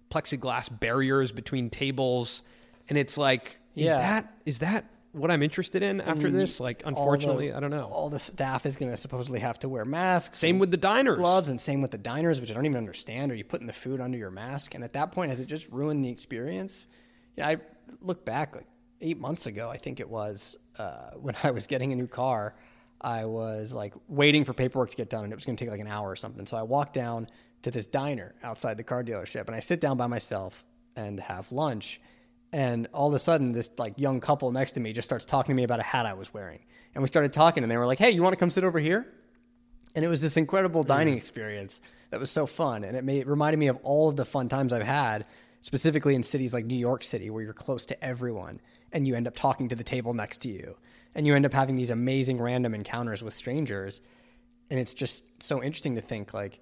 plexiglass 0.10 0.78
barriers 0.80 1.32
between 1.32 1.70
tables, 1.70 2.42
and 2.90 2.98
it's 2.98 3.16
like, 3.16 3.60
is 3.76 3.86
Yeah. 3.86 3.94
that 3.94 4.34
is 4.44 4.60
that 4.60 4.86
what 5.12 5.32
I'm 5.32 5.42
interested 5.42 5.82
in 5.84 6.02
after 6.02 6.30
this? 6.30 6.60
Like, 6.60 6.84
All 6.86 6.92
the- 6.92 7.00
unfortunately, 7.00 7.52
I 7.54 7.60
don't 7.60 7.72
know. 7.72 7.86
All 7.86 8.10
the 8.10 8.20
staff 8.20 8.66
is 8.66 8.76
going 8.76 8.92
to 8.92 8.98
supposedly 8.98 9.40
have 9.40 9.60
to 9.60 9.70
wear 9.70 9.86
masks. 9.86 10.38
Same 10.40 10.60
with 10.60 10.72
the 10.72 10.78
diners. 10.78 11.18
gloves, 11.18 11.50
and 11.50 11.60
same 11.60 11.82
with 11.82 11.92
the 11.92 11.98
diners, 11.98 12.40
which 12.40 12.52
I 12.52 12.54
don't 12.54 12.66
even 12.66 12.78
understand. 12.78 13.32
Are 13.32 13.36
you 13.36 13.44
putting 13.44 13.68
the 13.68 13.74
food 13.74 14.02
under 14.02 14.18
your 14.18 14.32
mask? 14.32 14.76
And 14.76 14.84
at 14.84 14.94
that 14.94 15.12
point, 15.12 15.30
has 15.30 15.40
it 15.40 15.46
just 15.46 15.68
ruined 15.70 16.06
the 16.06 16.10
experience? 16.10 16.88
Yeah, 17.36 17.48
I 17.48 17.58
look 18.02 18.24
back 18.26 18.56
like 18.56 18.68
eight 19.02 19.20
months 19.20 19.46
ago, 19.46 19.70
I 19.70 19.78
think 19.78 20.00
it 20.00 20.10
was 20.10 20.58
uh, 20.78 21.12
when 21.16 21.36
I 21.44 21.52
was 21.52 21.68
getting 21.68 21.92
a 21.92 21.96
new 21.96 22.08
car. 22.08 22.56
I 23.02 23.26
was 23.26 23.74
like 23.74 23.94
waiting 24.10 24.44
for 24.44 24.54
paperwork 24.54 24.92
to 24.92 24.98
get 24.98 25.10
done, 25.10 25.24
and 25.24 25.32
it 25.32 25.36
was 25.36 25.46
going 25.46 25.56
to 25.56 25.64
take 25.64 25.72
like 25.72 25.80
an 25.80 25.88
hour 25.88 26.10
or 26.10 26.18
something. 26.18 26.46
So 26.46 26.58
I 26.58 26.64
walked 26.64 26.94
down 26.94 27.30
to 27.62 27.72
this 27.72 27.88
diner 27.88 28.36
outside 28.44 28.78
the 28.78 28.84
car 28.84 29.04
dealership, 29.04 29.48
and 29.48 29.56
I 29.56 29.62
sit 29.62 29.80
down 29.80 29.98
by 29.98 30.08
myself 30.08 30.66
and 30.96 31.20
have 31.20 31.52
lunch. 31.52 32.02
And 32.52 32.88
all 32.94 33.08
of 33.08 33.14
a 33.14 33.20
sudden, 33.20 33.52
this 33.52 33.70
like 33.78 34.00
young 34.00 34.20
couple 34.20 34.52
next 34.52 34.74
to 34.74 34.80
me 34.80 34.92
just 34.94 35.08
starts 35.08 35.26
talking 35.26 35.54
to 35.54 35.58
me 35.58 35.64
about 35.64 35.80
a 35.80 35.84
hat 35.84 36.06
I 36.06 36.14
was 36.14 36.34
wearing, 36.34 36.60
and 36.96 37.02
we 37.02 37.08
started 37.08 37.32
talking, 37.32 37.64
and 37.64 37.72
they 37.72 37.78
were 37.78 37.86
like, 37.86 38.00
"Hey, 38.00 38.12
you 38.12 38.24
want 38.24 38.34
to 38.34 38.38
come 38.38 38.50
sit 38.50 38.64
over 38.64 38.80
here?" 38.80 39.08
and 39.96 40.06
it 40.06 40.08
was 40.08 40.22
this 40.22 40.38
incredible 40.38 40.84
dining 40.84 41.18
experience 41.18 41.82
that 42.12 42.20
was 42.20 42.30
so 42.30 42.46
fun 42.46 42.84
and 42.84 42.96
it 42.96 43.04
made, 43.04 43.22
it 43.22 43.28
reminded 43.28 43.58
me 43.58 43.68
of 43.68 43.78
all 43.82 44.08
of 44.08 44.16
the 44.16 44.24
fun 44.24 44.48
times 44.48 44.72
i've 44.72 44.84
had 44.84 45.26
specifically 45.62 46.14
in 46.14 46.22
cities 46.22 46.54
like 46.54 46.64
new 46.64 46.78
york 46.78 47.04
city 47.04 47.30
where 47.32 47.42
you're 47.42 47.54
close 47.54 47.88
to 47.88 48.04
everyone 48.04 48.62
and 48.92 49.08
you 49.08 49.16
end 49.16 49.28
up 49.28 49.36
talking 49.36 49.68
to 49.68 49.76
the 49.76 49.84
table 49.84 50.14
next 50.14 50.40
to 50.40 50.50
you 50.50 50.78
and 51.16 51.26
you 51.26 51.36
end 51.36 51.44
up 51.44 51.54
having 51.54 51.76
these 51.76 51.90
amazing 51.90 52.40
random 52.40 52.76
encounters 52.76 53.24
with 53.24 53.34
strangers 53.34 54.02
and 54.70 54.80
it's 54.80 54.94
just 54.94 55.26
so 55.42 55.64
interesting 55.64 55.96
to 55.96 56.02
think 56.02 56.34
like 56.34 56.60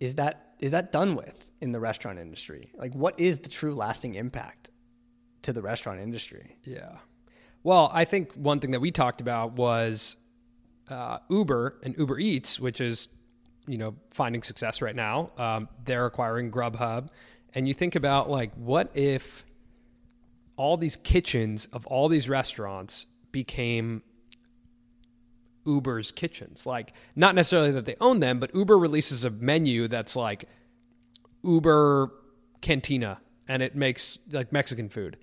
is 0.00 0.16
that 0.16 0.54
is 0.60 0.72
that 0.72 0.92
done 0.92 1.14
with 1.14 1.46
in 1.60 1.72
the 1.72 1.80
restaurant 1.80 2.18
industry? 2.18 2.72
Like 2.76 2.94
what 2.94 3.18
is 3.18 3.38
the 3.40 3.48
true 3.48 3.74
lasting 3.74 4.14
impact 4.14 4.70
to 5.44 5.52
the 5.52 5.62
restaurant 5.62 6.00
industry 6.00 6.56
Yeah. 6.64 6.98
Well, 7.64 7.90
I 7.94 8.04
think 8.04 8.34
one 8.34 8.60
thing 8.60 8.72
that 8.72 8.80
we 8.80 8.90
talked 8.90 9.22
about 9.22 9.54
was 9.54 10.16
uh, 10.90 11.18
Uber 11.30 11.78
and 11.82 11.96
Uber 11.96 12.18
Eats, 12.18 12.60
which 12.60 12.78
is, 12.78 13.08
you 13.66 13.78
know, 13.78 13.94
finding 14.10 14.42
success 14.42 14.82
right 14.82 14.94
now. 14.94 15.30
Um, 15.38 15.68
they're 15.84 16.04
acquiring 16.04 16.50
Grubhub. 16.50 17.08
And 17.54 17.66
you 17.66 17.72
think 17.72 17.94
about, 17.94 18.28
like, 18.28 18.52
what 18.54 18.90
if 18.94 19.46
all 20.56 20.76
these 20.76 20.94
kitchens 20.94 21.66
of 21.72 21.86
all 21.86 22.08
these 22.08 22.28
restaurants 22.28 23.06
became 23.32 24.02
Uber's 25.64 26.10
kitchens? 26.10 26.66
Like, 26.66 26.92
not 27.16 27.34
necessarily 27.34 27.70
that 27.70 27.86
they 27.86 27.96
own 27.98 28.20
them, 28.20 28.40
but 28.40 28.54
Uber 28.54 28.76
releases 28.76 29.24
a 29.24 29.30
menu 29.30 29.88
that's 29.88 30.16
like 30.16 30.44
Uber 31.42 32.12
Cantina 32.60 33.20
and 33.48 33.62
it 33.62 33.74
makes 33.74 34.18
like 34.30 34.52
Mexican 34.52 34.90
food. 34.90 35.16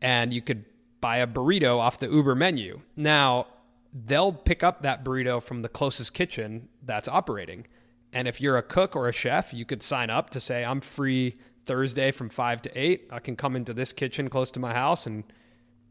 And 0.00 0.32
you 0.32 0.40
could 0.42 0.64
buy 1.00 1.18
a 1.18 1.26
burrito 1.26 1.78
off 1.78 1.98
the 1.98 2.08
Uber 2.08 2.34
menu. 2.34 2.80
Now, 2.96 3.46
they'll 3.92 4.32
pick 4.32 4.62
up 4.62 4.82
that 4.82 5.04
burrito 5.04 5.42
from 5.42 5.62
the 5.62 5.68
closest 5.68 6.14
kitchen 6.14 6.68
that's 6.82 7.08
operating. 7.08 7.66
And 8.12 8.28
if 8.28 8.40
you're 8.40 8.56
a 8.56 8.62
cook 8.62 8.94
or 8.96 9.08
a 9.08 9.12
chef, 9.12 9.52
you 9.52 9.64
could 9.64 9.82
sign 9.82 10.10
up 10.10 10.30
to 10.30 10.40
say, 10.40 10.64
I'm 10.64 10.80
free 10.80 11.36
Thursday 11.66 12.10
from 12.12 12.28
5 12.28 12.62
to 12.62 12.78
8. 12.78 13.08
I 13.10 13.18
can 13.18 13.36
come 13.36 13.56
into 13.56 13.74
this 13.74 13.92
kitchen 13.92 14.28
close 14.28 14.50
to 14.52 14.60
my 14.60 14.72
house 14.72 15.06
and 15.06 15.24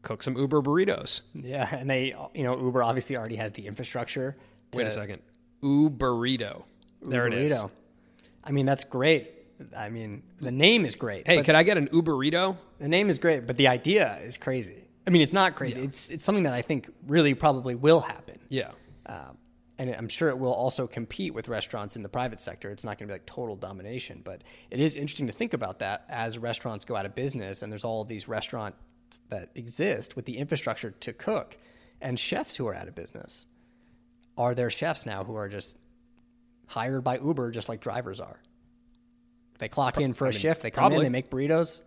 cook 0.02 0.22
some 0.22 0.36
Uber 0.36 0.62
burritos. 0.62 1.22
yeah 1.34 1.68
and 1.74 1.90
they 1.90 2.14
you 2.32 2.44
know 2.44 2.56
uber 2.56 2.80
obviously 2.80 3.16
already 3.16 3.34
has 3.34 3.50
the 3.52 3.66
infrastructure 3.66 4.36
Wait 4.74 4.86
a 4.86 4.90
second. 4.90 5.20
Uber 5.62 6.12
Uberito. 6.12 6.62
There 7.02 7.26
it 7.26 7.34
is. 7.34 7.52
burrito. 7.52 7.70
I 8.44 8.52
mean, 8.52 8.66
that's 8.66 8.84
great. 8.84 9.32
I 9.76 9.88
mean, 9.88 10.22
the 10.38 10.50
name 10.50 10.84
is 10.84 10.94
great. 10.94 11.26
Hey, 11.26 11.42
could 11.42 11.54
I 11.54 11.62
get 11.62 11.78
an 11.78 11.88
Uberito? 11.88 12.56
the 12.78 12.88
name 12.88 13.08
is 13.08 13.18
great, 13.18 13.46
but 13.46 13.56
the 13.56 13.68
idea 13.68 14.18
is 14.18 14.36
crazy. 14.36 14.84
I 15.06 15.10
mean, 15.10 15.22
it's 15.22 15.32
not 15.32 15.54
crazy. 15.54 15.82
It's 15.82 16.10
it's 16.10 16.24
something 16.24 16.44
that 16.44 16.52
I 16.52 16.62
think 16.62 16.90
really 17.06 17.34
probably 17.34 17.74
will 17.74 18.00
happen. 18.00 18.38
Yeah. 18.48 18.70
Um, 19.06 19.38
and 19.78 19.94
I'm 19.94 20.08
sure 20.08 20.28
it 20.30 20.38
will 20.38 20.52
also 20.52 20.86
compete 20.86 21.34
with 21.34 21.48
restaurants 21.48 21.96
in 21.96 22.02
the 22.02 22.08
private 22.08 22.40
sector. 22.40 22.70
It's 22.70 22.84
not 22.84 22.98
going 22.98 23.08
to 23.08 23.12
be 23.12 23.14
like 23.14 23.26
total 23.26 23.56
domination, 23.56 24.22
but 24.24 24.42
it 24.70 24.80
is 24.80 24.96
interesting 24.96 25.26
to 25.26 25.32
think 25.32 25.52
about 25.52 25.80
that 25.80 26.06
as 26.08 26.38
restaurants 26.38 26.84
go 26.84 26.96
out 26.96 27.04
of 27.04 27.14
business 27.14 27.62
and 27.62 27.70
there's 27.70 27.84
all 27.84 28.04
these 28.04 28.26
restaurants 28.26 28.78
that 29.28 29.50
exist 29.54 30.16
with 30.16 30.24
the 30.24 30.38
infrastructure 30.38 30.90
to 30.90 31.12
cook 31.12 31.58
and 32.00 32.18
chefs 32.18 32.56
who 32.56 32.66
are 32.66 32.74
out 32.74 32.88
of 32.88 32.94
business. 32.94 33.46
Are 34.38 34.54
there 34.54 34.70
chefs 34.70 35.06
now 35.06 35.24
who 35.24 35.34
are 35.36 35.48
just 35.48 35.78
hired 36.66 37.04
by 37.04 37.18
Uber 37.18 37.50
just 37.50 37.68
like 37.68 37.80
drivers 37.80 38.20
are? 38.20 38.40
They 39.58 39.68
clock 39.68 40.00
in 40.00 40.14
for 40.14 40.26
a 40.26 40.32
shift, 40.32 40.62
they 40.62 40.70
come 40.70 40.82
probably. 40.82 40.98
in, 40.98 41.02
they 41.04 41.08
make 41.08 41.30
burritos. 41.30 41.82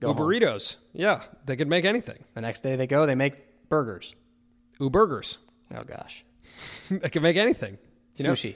Go 0.00 0.12
home. 0.12 0.26
Uberitos. 0.26 0.76
Yeah. 0.92 1.22
They 1.44 1.56
could 1.56 1.68
make 1.68 1.84
anything. 1.84 2.24
The 2.34 2.40
next 2.40 2.60
day 2.60 2.76
they 2.76 2.86
go, 2.86 3.06
they 3.06 3.14
make 3.14 3.68
burgers. 3.68 4.14
Uburgers. 4.80 5.38
Oh 5.74 5.82
gosh. 5.82 6.24
they 6.90 7.08
can 7.08 7.22
make 7.22 7.36
anything. 7.36 7.78
You 8.16 8.26
know? 8.26 8.32
Sushi. 8.32 8.54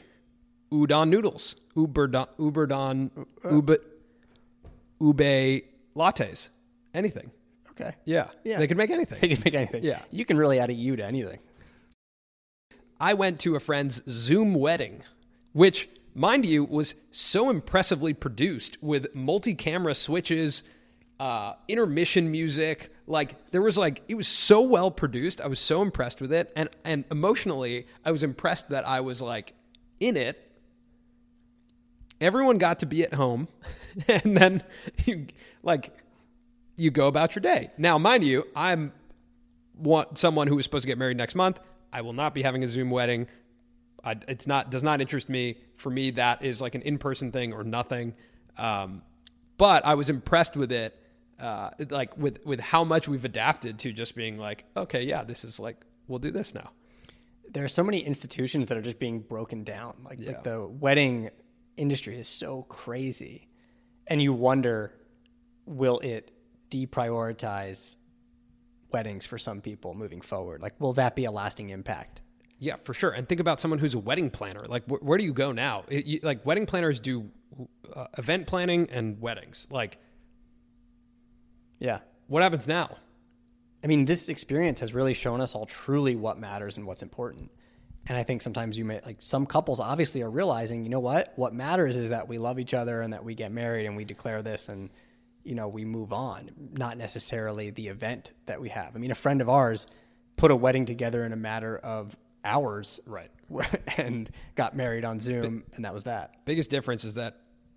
Udon 0.73 1.09
noodles. 1.09 1.57
Uberdon, 1.77 2.29
Uberdon, 2.38 3.11
uh, 3.45 3.49
uh. 3.49 3.55
Ube, 3.57 3.79
Ube 5.01 5.62
lattes. 5.97 6.49
Anything. 6.95 7.31
Okay. 7.71 7.95
Yeah. 8.05 8.29
Yeah. 8.45 8.59
They 8.59 8.66
can 8.66 8.77
make 8.77 8.90
anything. 8.90 9.18
They 9.21 9.29
can 9.29 9.42
make 9.45 9.55
anything. 9.55 9.83
Yeah. 9.83 10.01
You 10.11 10.25
can 10.25 10.37
really 10.37 10.59
add 10.59 10.71
a 10.71 10.75
U 10.75 10.97
to 10.97 11.05
anything. 11.05 11.38
I 13.01 13.14
went 13.14 13.40
to 13.40 13.57
a 13.57 13.61
friend's 13.61 14.03
Zoom 14.09 14.55
wedding, 14.55 15.03
which, 15.53 15.88
mind 16.14 16.46
you, 16.46 16.64
was 16.64 16.94
so 17.11 17.51
impressively 17.51 18.14
produced 18.14 18.83
with 18.83 19.14
multi 19.14 19.55
camera 19.55 19.94
switches, 19.94 20.62
uh, 21.20 21.55
intermission 21.68 22.31
music. 22.31 22.92
Like, 23.07 23.51
there 23.51 23.62
was 23.62 23.77
like, 23.79 24.03
it 24.09 24.14
was 24.14 24.29
so 24.29 24.61
well 24.61 24.90
produced. 24.90 25.40
I 25.40 25.46
was 25.46 25.61
so 25.61 25.83
impressed 25.83 26.20
with 26.20 26.33
it. 26.33 26.53
And, 26.57 26.68
and 26.85 27.05
emotionally, 27.11 27.87
I 28.05 28.11
was 28.11 28.22
impressed 28.22 28.68
that 28.70 28.87
I 28.87 29.01
was 29.01 29.20
like 29.20 29.55
in 30.01 30.16
it. 30.16 30.51
Everyone 32.20 32.59
got 32.59 32.79
to 32.81 32.87
be 32.87 33.03
at 33.03 33.14
home. 33.14 33.48
and 34.09 34.37
then, 34.37 34.62
you, 35.05 35.27
like, 35.62 35.92
you 36.77 36.90
go 36.90 37.09
about 37.09 37.35
your 37.35 37.40
day. 37.40 37.70
Now, 37.77 37.98
mind 37.98 38.25
you, 38.25 38.46
I'm 38.55 38.92
want 39.77 40.18
someone 40.18 40.46
who 40.46 40.59
is 40.59 40.64
supposed 40.64 40.83
to 40.83 40.87
get 40.87 40.98
married 40.98 41.16
next 41.16 41.35
month. 41.35 41.61
I 41.92 42.01
will 42.01 42.12
not 42.12 42.35
be 42.35 42.42
having 42.42 42.64
a 42.64 42.68
Zoom 42.68 42.90
wedding. 42.90 43.27
I, 44.04 44.16
it's 44.28 44.46
not 44.46 44.70
does 44.70 44.82
not 44.82 45.00
interest 45.00 45.28
me. 45.28 45.58
For 45.76 45.90
me, 45.90 46.10
that 46.12 46.44
is 46.44 46.60
like 46.60 46.74
an 46.74 46.82
in 46.82 46.98
person 46.98 47.30
thing 47.32 47.52
or 47.52 47.64
nothing. 47.64 48.14
Um, 48.58 49.02
but 49.58 49.84
I 49.86 49.94
was 49.94 50.10
impressed 50.10 50.56
with 50.56 50.72
it, 50.72 50.98
uh, 51.38 51.70
like 51.90 52.16
with 52.16 52.44
with 52.44 52.60
how 52.60 52.84
much 52.84 53.06
we've 53.08 53.24
adapted 53.24 53.78
to 53.80 53.92
just 53.92 54.14
being 54.16 54.38
like, 54.38 54.64
okay, 54.76 55.02
yeah, 55.04 55.22
this 55.24 55.44
is 55.44 55.60
like 55.60 55.76
we'll 56.08 56.18
do 56.18 56.30
this 56.30 56.54
now. 56.54 56.70
There 57.52 57.64
are 57.64 57.68
so 57.68 57.84
many 57.84 58.00
institutions 58.00 58.68
that 58.68 58.78
are 58.78 58.82
just 58.82 58.98
being 58.98 59.20
broken 59.20 59.62
down. 59.62 59.94
Like, 60.04 60.18
Yeah. 60.20 60.28
like 60.32 60.44
the 60.44 60.66
wedding 60.66 61.30
industry 61.76 62.16
is 62.18 62.26
so 62.26 62.62
crazy. 62.62 63.48
And 64.06 64.20
you 64.22 64.32
wonder, 64.32 64.94
will 65.66 65.98
it 66.00 66.30
deprioritize 66.70 67.96
weddings 68.90 69.26
for 69.26 69.38
some 69.38 69.60
people 69.60 69.94
moving 69.94 70.20
forward? 70.20 70.60
Like, 70.62 70.74
will 70.80 70.92
that 70.94 71.14
be 71.14 71.24
a 71.24 71.30
lasting 71.30 71.70
impact? 71.70 72.22
Yeah, 72.62 72.77
for 72.77 72.94
sure. 72.94 73.11
And 73.11 73.29
think 73.29 73.40
about 73.40 73.59
someone 73.59 73.81
who's 73.81 73.94
a 73.94 73.98
wedding 73.98 74.31
planner. 74.31 74.62
Like, 74.68 74.85
wh- 74.87 75.03
where 75.03 75.18
do 75.18 75.25
you 75.25 75.33
go 75.33 75.51
now? 75.51 75.83
It, 75.88 76.07
you, 76.07 76.20
like, 76.22 76.46
wedding 76.46 76.64
planners 76.64 77.01
do 77.01 77.29
uh, 77.92 78.07
event 78.16 78.46
planning 78.46 78.88
and 78.92 79.20
weddings. 79.20 79.66
Like, 79.68 79.98
Yeah. 81.81 81.98
what 82.29 82.44
happens 82.44 82.68
now? 82.68 82.96
I 83.83 83.88
mean, 83.88 84.05
this 84.05 84.29
experience 84.29 84.79
has 84.79 84.94
really 84.94 85.12
shown 85.12 85.40
us 85.40 85.57
all 85.57 85.66
truly 85.66 86.14
what 86.14 86.38
matters 86.38 86.77
and 86.77 86.87
what's 86.87 87.03
important. 87.03 87.51
And 88.07 88.16
I 88.16 88.22
think 88.22 88.42
sometimes 88.42 88.79
you 88.79 88.85
may, 88.85 89.01
like, 89.05 89.16
some 89.18 89.44
couples 89.44 89.81
obviously 89.81 90.22
are 90.22 90.31
realizing, 90.31 90.85
you 90.85 90.88
know 90.90 91.01
what? 91.01 91.33
What 91.35 91.53
matters 91.55 91.96
is 91.96 92.11
that 92.11 92.29
we 92.29 92.38
love 92.38 92.61
each 92.61 92.75
other 92.75 93.01
and 93.01 93.12
that 93.12 93.25
we 93.25 93.35
get 93.35 93.51
married 93.51 93.87
and 93.87 93.96
we 93.96 94.05
declare 94.05 94.40
this 94.40 94.68
and, 94.68 94.88
you 95.42 95.57
know, 95.57 95.66
we 95.66 95.85
move 95.85 96.12
on, 96.12 96.51
not 96.79 96.96
necessarily 96.96 97.70
the 97.70 97.88
event 97.88 98.31
that 98.46 98.61
we 98.61 98.68
have. 98.68 98.94
I 98.94 99.01
mean, 99.01 99.11
a 99.11 99.16
friend 99.16 99.40
of 99.40 99.48
ours 99.48 99.88
put 100.37 100.53
a 100.53 100.57
wedding 100.57 100.85
together 100.85 101.25
in 101.25 101.33
a 101.33 101.37
matter 101.37 101.77
of 101.77 102.16
hours. 102.44 103.00
Right. 103.07 103.31
And 103.98 104.31
got 104.55 104.74
married 104.74 105.05
on 105.05 105.20
Zoom, 105.20 105.64
and 105.74 105.85
that 105.85 105.92
was 105.92 106.05
that. 106.05 106.44
Biggest 106.46 106.70
difference 106.70 107.05
is 107.05 107.14
that 107.14 107.37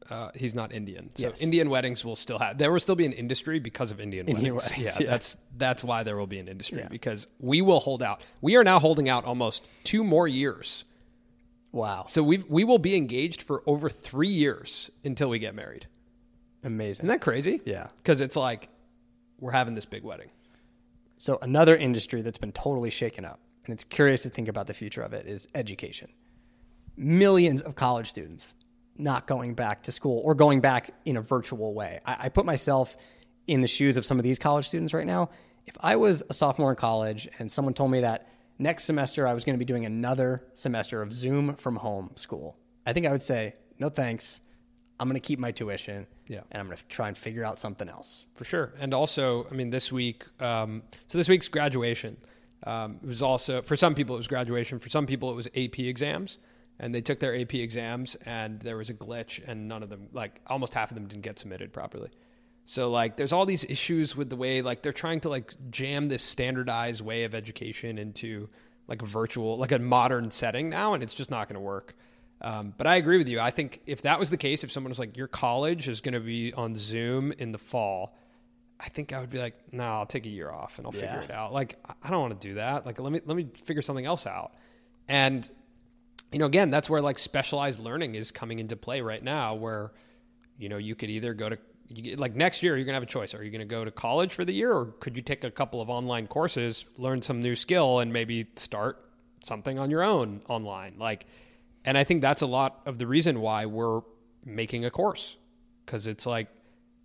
uh, 0.10 0.30
he's 0.34 0.56
not 0.56 0.72
Indian. 0.72 1.10
So 1.16 1.28
Yes. 1.28 1.42
Indian 1.42 1.70
weddings 1.70 2.06
will 2.06 2.16
still 2.16 2.40
have. 2.40 2.58
There 2.58 2.72
will 2.72 2.80
still 2.80 2.96
be 2.96 3.06
an 3.06 3.12
industry 3.12 3.60
because 3.60 3.92
of 3.92 4.00
Indian, 4.00 4.28
Indian 4.28 4.56
weddings. 4.56 4.72
weddings, 4.72 5.00
yeah, 5.00 5.06
yeah. 5.06 5.12
that's 5.12 5.38
that's 5.58 5.84
why 5.84 6.04
there 6.04 6.16
will 6.16 6.28
be 6.28 6.40
an 6.40 6.48
industry 6.48 6.78
Yeah. 6.80 6.88
because 6.88 7.28
we 7.40 7.62
will 7.62 7.80
hold 7.82 8.02
out. 8.02 8.22
We 8.40 8.56
are 8.56 8.64
now 8.64 8.80
holding 8.80 9.10
out 9.10 9.26
almost 9.26 9.68
two 9.84 10.04
more 10.04 10.28
years. 10.28 10.86
Wow. 11.74 12.06
So 12.08 12.24
we 12.24 12.38
we 12.48 12.64
will 12.64 12.80
be 12.80 12.96
engaged 12.96 13.42
for 13.44 13.62
over 13.68 13.90
three 13.90 14.30
years 14.30 14.90
until 15.04 15.30
we 15.30 15.40
get 15.40 15.54
married. 15.56 15.88
Amazing. 16.64 17.04
Isn't 17.06 17.08
that 17.10 17.22
crazy? 17.22 17.60
Yeah. 17.66 17.88
Because 18.02 18.22
it's 18.22 18.38
like 18.38 18.70
we're 19.42 19.52
having 19.52 19.76
this 19.76 19.86
big 19.86 20.04
wedding. 20.04 20.30
So 21.18 21.38
another 21.42 21.76
industry 21.76 22.22
that's 22.22 22.38
been 22.38 22.52
totally 22.54 22.90
shaken 22.90 23.26
up, 23.26 23.40
and 23.66 23.74
it's 23.74 23.84
curious 23.84 24.24
to 24.24 24.30
think 24.30 24.48
about 24.48 24.68
the 24.68 24.74
future 24.74 25.02
of 25.02 25.14
it, 25.14 25.28
is 25.28 25.48
education. 25.56 26.10
Millions 26.98 27.62
of 27.62 27.76
college 27.76 28.10
students 28.10 28.54
not 28.98 29.28
going 29.28 29.54
back 29.54 29.84
to 29.84 29.92
school 29.92 30.22
or 30.24 30.34
going 30.34 30.62
back 30.62 30.92
in 31.04 31.18
a 31.18 31.22
virtual 31.22 31.74
way. 31.74 32.00
I, 32.06 32.18
I 32.22 32.30
put 32.30 32.46
myself 32.46 32.96
in 33.48 33.62
the 33.62 33.68
shoes 33.68 33.98
of 33.98 34.06
some 34.06 34.18
of 34.18 34.24
these 34.24 34.40
college 34.40 34.68
students 34.68 34.94
right 34.94 35.06
now, 35.06 35.30
if 35.66 35.76
I 35.80 35.96
was 35.96 36.24
a 36.30 36.34
sophomore 36.34 36.72
in 36.72 36.76
college 36.76 37.28
and 37.40 37.52
someone 37.52 37.74
told 37.74 37.92
me 37.92 38.02
that 38.02 38.28
next 38.60 38.86
semester 38.86 39.28
I 39.28 39.34
was 39.34 39.44
going 39.44 39.56
to 39.56 39.60
be 39.60 39.66
doing 39.66 39.86
another 39.86 40.44
semester 40.54 41.02
of 41.02 41.12
Zoom 41.12 41.56
from 41.56 41.76
home 41.76 42.12
school, 42.16 42.58
I 42.86 42.94
think 42.94 43.06
I 43.06 43.12
would 43.12 43.24
say, 43.24 43.54
no 43.80 43.90
thanks. 43.90 44.42
I'm 45.00 45.10
going 45.10 45.20
to 45.20 45.26
keep 45.26 45.40
my 45.40 45.52
tuition. 45.52 46.08
Yeah. 46.28 46.42
And 46.52 46.62
I'm 46.62 46.68
going 46.68 46.78
to 46.78 46.88
try 46.88 47.08
and 47.08 47.18
figure 47.18 47.44
out 47.44 47.60
something 47.60 47.90
else. 47.90 48.28
For 48.36 48.46
sure. 48.46 48.74
And 48.80 48.94
also, 48.94 49.46
I 49.52 49.54
mean, 49.54 49.70
this 49.70 49.92
week, 49.92 50.24
um, 50.42 50.84
so 51.08 51.18
this 51.18 51.28
week's 51.28 51.50
graduation. 51.50 52.18
Um, 52.66 53.00
it 53.04 53.08
was 53.08 53.22
also, 53.22 53.62
for 53.62 53.76
some 53.76 53.96
people, 53.96 54.16
it 54.16 54.20
was 54.20 54.28
graduation. 54.28 54.80
For 54.80 54.90
some 54.90 55.06
people, 55.06 55.32
it 55.32 55.36
was 55.36 55.48
AP 55.56 55.80
exams. 55.80 56.38
And 56.80 56.94
they 56.94 57.02
took 57.02 57.20
their 57.20 57.40
AP 57.40 57.54
exams, 57.54 58.16
and 58.26 58.60
there 58.60 58.76
was 58.76 58.90
a 58.90 58.94
glitch, 58.94 59.42
and 59.48 59.70
none 59.70 59.82
of 59.82 59.90
them, 59.90 60.10
like 60.12 60.42
almost 60.48 60.74
half 60.74 60.92
of 60.92 60.96
them, 60.96 61.08
didn't 61.08 61.24
get 61.24 61.40
submitted 61.40 61.72
properly. 61.72 62.10
So 62.66 62.90
like 62.90 63.16
there's 63.16 63.32
all 63.32 63.46
these 63.46 63.64
issues 63.64 64.16
with 64.16 64.30
the 64.30 64.36
way 64.36 64.62
like 64.64 64.82
they're 64.82 64.92
trying 64.92 65.20
to 65.22 65.30
like 65.30 65.54
jam 65.70 66.10
this 66.10 66.24
standardized 66.24 67.02
way 67.02 67.24
of 67.24 67.36
education 67.36 68.00
into 68.00 68.50
like 68.88 69.04
a 69.04 69.06
virtual 69.06 69.58
like 69.58 69.72
a 69.72 69.80
modern 69.80 70.32
setting 70.32 70.70
now 70.70 70.94
and 70.94 71.04
it's 71.04 71.14
just 71.14 71.30
not 71.30 71.48
going 71.48 71.56
to 71.56 71.62
work. 71.62 71.96
Um, 72.42 72.74
but 72.76 72.86
I 72.86 72.96
agree 72.96 73.18
with 73.18 73.30
you. 73.30 73.40
I 73.40 73.52
think 73.52 73.82
if 73.86 74.02
that 74.02 74.20
was 74.20 74.30
the 74.30 74.38
case, 74.38 74.64
if 74.64 74.72
someone 74.72 74.90
was 74.90 75.00
like 75.00 75.16
your 75.16 75.28
college 75.28 75.88
is 75.88 76.02
going 76.02 76.16
to 76.16 76.20
be 76.20 76.54
on 76.54 76.76
Zoom 76.76 77.32
in 77.34 77.52
the 77.52 77.58
fall, 77.58 78.18
I 78.80 78.90
think 78.90 79.14
I 79.14 79.20
would 79.20 79.30
be 79.30 79.40
like, 79.40 79.56
no, 79.72 79.84
nah, 79.84 80.00
I'll 80.00 80.06
take 80.06 80.26
a 80.26 80.30
year 80.30 80.52
off 80.52 80.78
and 80.78 80.86
I'll 80.86 80.92
figure 80.92 81.22
it 81.22 81.32
out. 81.32 81.54
Like 81.54 81.80
I 82.04 82.10
don't 82.10 82.22
want 82.22 82.40
to 82.40 82.48
do 82.48 82.56
that. 82.56 82.86
Like 82.86 83.00
let 83.00 83.12
me 83.12 83.22
let 83.26 83.38
me 83.38 83.48
figure 83.64 83.82
something 83.82 84.06
else 84.06 84.28
out. 84.28 84.54
And 85.08 85.50
you 86.32 86.40
know, 86.40 86.46
again, 86.46 86.72
that's 86.72 86.90
where 86.90 87.02
like 87.02 87.18
specialized 87.18 87.80
learning 87.80 88.16
is 88.16 88.32
coming 88.32 88.60
into 88.60 88.76
play 88.76 89.02
right 89.02 89.24
now, 89.24 89.56
where 89.56 89.92
you 90.58 90.70
know 90.70 90.78
you 90.78 90.96
could 90.96 91.10
either 91.10 91.34
go 91.34 91.50
to 91.50 91.58
you, 91.88 92.16
like 92.18 92.36
next 92.36 92.64
year 92.64 92.76
you're 92.76 92.86
gonna 92.86 92.96
have 92.96 93.04
a 93.04 93.08
choice. 93.08 93.34
Are 93.34 93.44
you 93.44 93.52
gonna 93.52 93.66
go 93.66 93.86
to 93.86 93.92
college 93.92 94.34
for 94.34 94.44
the 94.44 94.54
year, 94.54 94.74
or 94.74 94.88
could 95.00 95.16
you 95.16 95.24
take 95.24 95.44
a 95.44 95.52
couple 95.52 95.82
of 95.82 95.90
online 95.90 96.28
courses, 96.28 96.86
learn 96.98 97.22
some 97.22 97.42
new 97.42 97.56
skill, 97.56 98.00
and 98.00 98.12
maybe 98.12 98.48
start 98.56 99.02
something 99.44 99.80
on 99.80 99.90
your 99.90 100.04
own 100.04 100.42
online? 100.50 100.96
Like, 100.98 101.26
and 101.86 101.98
I 101.98 102.04
think 102.04 102.22
that's 102.22 102.42
a 102.42 102.48
lot 102.48 102.82
of 102.86 102.98
the 102.98 103.08
reason 103.08 103.40
why 103.40 103.66
we're 103.68 104.02
making 104.44 104.86
a 104.86 104.92
course 104.92 105.38
because 105.86 106.08
it's 106.08 106.26
like 106.26 106.48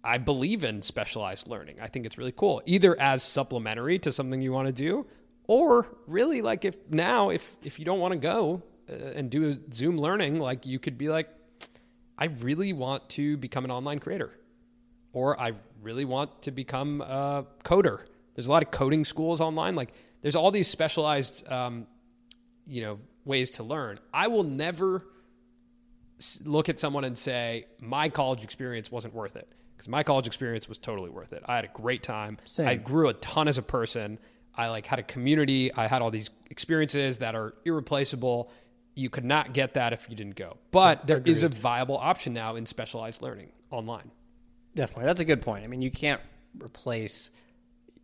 I 0.02 0.18
believe 0.18 0.64
in 0.64 0.82
specialized 0.82 1.46
learning. 1.48 1.76
I 1.80 1.88
think 1.88 2.06
it's 2.06 2.16
really 2.16 2.32
cool, 2.32 2.62
either 2.64 2.98
as 3.00 3.22
supplementary 3.22 3.98
to 4.00 4.12
something 4.12 4.40
you 4.40 4.52
want 4.52 4.66
to 4.66 4.72
do, 4.72 5.06
or 5.46 5.86
really 6.06 6.42
like 6.42 6.64
if 6.64 6.74
now 6.88 7.30
if 7.30 7.54
if 7.62 7.78
you 7.78 7.84
don't 7.84 8.00
want 8.00 8.12
to 8.12 8.18
go 8.18 8.62
uh, 8.90 8.94
and 9.14 9.30
do 9.30 9.58
Zoom 9.72 9.98
learning, 9.98 10.38
like 10.38 10.64
you 10.64 10.78
could 10.78 10.96
be 10.96 11.08
like, 11.08 11.28
I 12.16 12.26
really 12.26 12.72
want 12.72 13.08
to 13.10 13.36
become 13.36 13.64
an 13.64 13.70
online 13.70 13.98
creator, 13.98 14.30
or 15.12 15.38
I 15.38 15.52
really 15.82 16.06
want 16.06 16.42
to 16.42 16.50
become 16.50 17.02
a 17.02 17.44
coder. 17.64 18.00
There's 18.34 18.46
a 18.46 18.50
lot 18.50 18.62
of 18.62 18.70
coding 18.70 19.04
schools 19.04 19.42
online. 19.42 19.74
Like 19.74 19.92
there's 20.22 20.36
all 20.36 20.50
these 20.50 20.68
specialized, 20.68 21.46
um, 21.52 21.86
you 22.66 22.80
know, 22.80 22.98
ways 23.26 23.50
to 23.52 23.64
learn. 23.64 23.98
I 24.14 24.28
will 24.28 24.44
never 24.44 25.04
look 26.44 26.68
at 26.68 26.80
someone 26.80 27.04
and 27.04 27.16
say 27.18 27.66
my 27.80 28.08
college 28.08 28.44
experience 28.44 28.90
wasn't 28.90 29.14
worth 29.14 29.36
it 29.36 29.50
because 29.80 29.88
my 29.88 30.02
college 30.02 30.26
experience 30.26 30.68
was 30.68 30.76
totally 30.76 31.08
worth 31.08 31.32
it. 31.32 31.42
I 31.46 31.56
had 31.56 31.64
a 31.64 31.68
great 31.68 32.02
time. 32.02 32.36
Same. 32.44 32.68
I 32.68 32.74
grew 32.74 33.08
a 33.08 33.14
ton 33.14 33.48
as 33.48 33.56
a 33.56 33.62
person. 33.62 34.18
I 34.54 34.68
like 34.68 34.84
had 34.84 34.98
a 34.98 35.02
community. 35.02 35.72
I 35.72 35.86
had 35.86 36.02
all 36.02 36.10
these 36.10 36.28
experiences 36.50 37.18
that 37.18 37.34
are 37.34 37.54
irreplaceable. 37.64 38.52
You 38.94 39.08
could 39.08 39.24
not 39.24 39.54
get 39.54 39.74
that 39.74 39.94
if 39.94 40.10
you 40.10 40.16
didn't 40.16 40.36
go. 40.36 40.58
But 40.70 41.06
there 41.06 41.22
is 41.24 41.42
a 41.42 41.48
viable 41.48 41.96
option 41.96 42.34
now 42.34 42.56
in 42.56 42.66
specialized 42.66 43.22
learning 43.22 43.52
online. 43.70 44.10
Definitely. 44.74 45.06
That's 45.06 45.20
a 45.22 45.24
good 45.24 45.40
point. 45.40 45.64
I 45.64 45.66
mean, 45.66 45.80
you 45.80 45.90
can't 45.90 46.20
replace 46.62 47.30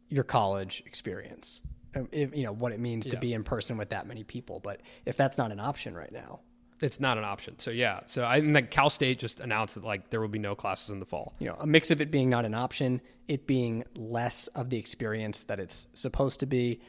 your 0.09 0.25
college 0.25 0.83
experience. 0.87 1.61
Um, 1.95 2.09
If, 2.11 2.35
you 2.35 2.45
know 2.45 2.55
what 2.55 2.73
it 2.73 2.81
means 2.81 3.07
to 3.09 3.19
be 3.19 3.35
in 3.35 3.45
person 3.45 3.77
with 3.77 3.91
that 3.91 4.07
many 4.07 4.25
people, 4.25 4.61
but 4.61 4.81
if 5.05 5.19
that's 5.19 5.37
not 5.37 5.53
an 5.53 5.61
option 5.61 5.95
right 5.95 6.13
now, 6.13 6.41
It's 6.81 7.01
not 7.01 7.17
an 7.17 7.25
option. 7.25 7.59
So 7.59 7.71
yeah. 7.71 8.01
So 8.07 8.25
I 8.25 8.41
think 8.41 8.55
like 8.55 8.71
Cal 8.71 8.91
State 8.91 9.19
just 9.19 9.41
announced 9.41 9.75
that 9.75 9.85
like 9.85 10.11
there 10.11 10.21
will 10.21 10.29
be 10.29 10.39
no 10.39 10.55
classes 10.55 10.91
in 10.91 11.01
the 11.01 11.07
fall. 11.07 11.35
you 11.39 11.49
know, 11.49 11.57
a 11.59 11.67
mix 11.67 11.91
of 11.91 12.01
it 12.01 12.11
being 12.11 12.29
not 12.29 12.45
an 12.45 12.55
option, 12.55 13.01
it 13.29 13.47
being 13.47 13.85
less 13.95 14.47
of 14.49 14.71
the 14.71 14.79
experience 14.79 15.45
that 15.45 15.59
it's 15.59 15.87
supposed 15.95 16.41
to 16.41 16.47
be, 16.47 16.81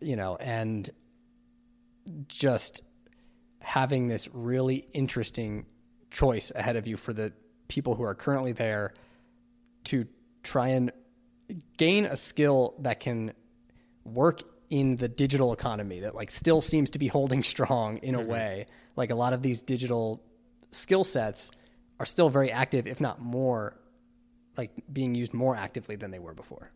you 0.00 0.16
know, 0.16 0.36
and 0.36 0.90
just 2.28 2.82
having 3.60 4.08
this 4.08 4.28
really 4.32 4.86
interesting 4.92 5.66
choice 6.10 6.52
ahead 6.54 6.76
of 6.76 6.86
you 6.86 6.96
for 6.96 7.12
the 7.12 7.32
people 7.68 7.94
who 7.94 8.02
are 8.02 8.14
currently 8.14 8.52
there 8.52 8.92
to 9.84 10.06
try 10.42 10.68
and 10.68 10.92
gain 11.76 12.04
a 12.04 12.16
skill 12.16 12.74
that 12.80 13.00
can 13.00 13.32
work 14.04 14.42
in 14.70 14.96
the 14.96 15.08
digital 15.08 15.52
economy 15.52 16.00
that 16.00 16.14
like 16.14 16.30
still 16.30 16.60
seems 16.60 16.90
to 16.90 16.98
be 16.98 17.06
holding 17.06 17.42
strong 17.54 17.98
in 17.98 18.14
a 18.14 18.18
mm-hmm. 18.18 18.30
way 18.30 18.66
like 18.96 19.10
a 19.10 19.14
lot 19.14 19.32
of 19.32 19.42
these 19.42 19.62
digital 19.62 20.22
skill 20.70 21.04
sets 21.04 21.50
are 22.00 22.06
still 22.06 22.28
very 22.28 22.50
active 22.50 22.86
if 22.86 23.00
not 23.00 23.20
more 23.20 23.76
like 24.56 24.70
being 24.92 25.14
used 25.14 25.32
more 25.32 25.56
actively 25.56 25.96
than 25.96 26.10
they 26.10 26.18
were 26.18 26.34
before 26.34 26.70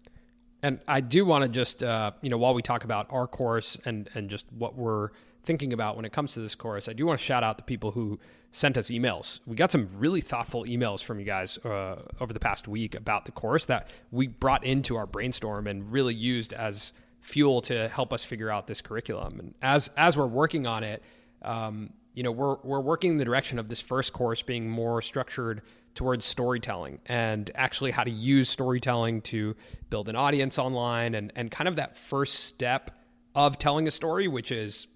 And 0.62 0.80
I 0.88 1.00
do 1.00 1.24
want 1.24 1.44
to 1.44 1.48
just, 1.50 1.82
uh, 1.82 2.12
you 2.22 2.30
know, 2.30 2.38
while 2.38 2.54
we 2.54 2.62
talk 2.62 2.84
about 2.84 3.06
our 3.10 3.26
course 3.26 3.78
and, 3.84 4.08
and 4.14 4.30
just 4.30 4.46
what 4.52 4.74
we're 4.74 5.10
thinking 5.42 5.72
about 5.72 5.96
when 5.96 6.04
it 6.04 6.12
comes 6.12 6.32
to 6.34 6.40
this 6.40 6.54
course, 6.54 6.88
I 6.88 6.92
do 6.92 7.06
want 7.06 7.20
to 7.20 7.24
shout 7.24 7.44
out 7.44 7.56
the 7.56 7.62
people 7.62 7.92
who 7.92 8.18
sent 8.50 8.76
us 8.76 8.88
emails. 8.88 9.40
We 9.46 9.54
got 9.54 9.70
some 9.70 9.88
really 9.96 10.22
thoughtful 10.22 10.64
emails 10.64 11.04
from 11.04 11.20
you 11.20 11.26
guys 11.26 11.58
uh, 11.58 12.02
over 12.20 12.32
the 12.32 12.40
past 12.40 12.66
week 12.66 12.94
about 12.94 13.26
the 13.26 13.32
course 13.32 13.66
that 13.66 13.90
we 14.10 14.26
brought 14.26 14.64
into 14.64 14.96
our 14.96 15.06
brainstorm 15.06 15.66
and 15.66 15.92
really 15.92 16.14
used 16.14 16.52
as 16.52 16.92
fuel 17.20 17.60
to 17.60 17.88
help 17.88 18.12
us 18.12 18.24
figure 18.24 18.50
out 18.50 18.66
this 18.66 18.80
curriculum. 18.80 19.38
And 19.38 19.54
as 19.60 19.90
as 19.96 20.16
we're 20.16 20.26
working 20.26 20.66
on 20.66 20.84
it, 20.84 21.02
um, 21.42 21.92
you 22.16 22.22
know, 22.22 22.32
we're 22.32 22.56
we're 22.64 22.80
working 22.80 23.12
in 23.12 23.16
the 23.18 23.24
direction 23.24 23.58
of 23.58 23.68
this 23.68 23.80
first 23.80 24.12
course 24.14 24.42
being 24.42 24.68
more 24.68 25.02
structured 25.02 25.60
towards 25.94 26.24
storytelling 26.24 26.98
and 27.06 27.50
actually 27.54 27.90
how 27.90 28.02
to 28.04 28.10
use 28.10 28.48
storytelling 28.48 29.20
to 29.20 29.54
build 29.90 30.08
an 30.08 30.16
audience 30.16 30.58
online 30.58 31.14
and 31.14 31.30
and 31.36 31.50
kind 31.50 31.68
of 31.68 31.76
that 31.76 31.96
first 31.96 32.46
step 32.46 32.90
of 33.34 33.58
telling 33.58 33.86
a 33.86 33.90
story, 33.90 34.26
which 34.26 34.50
is 34.50 34.86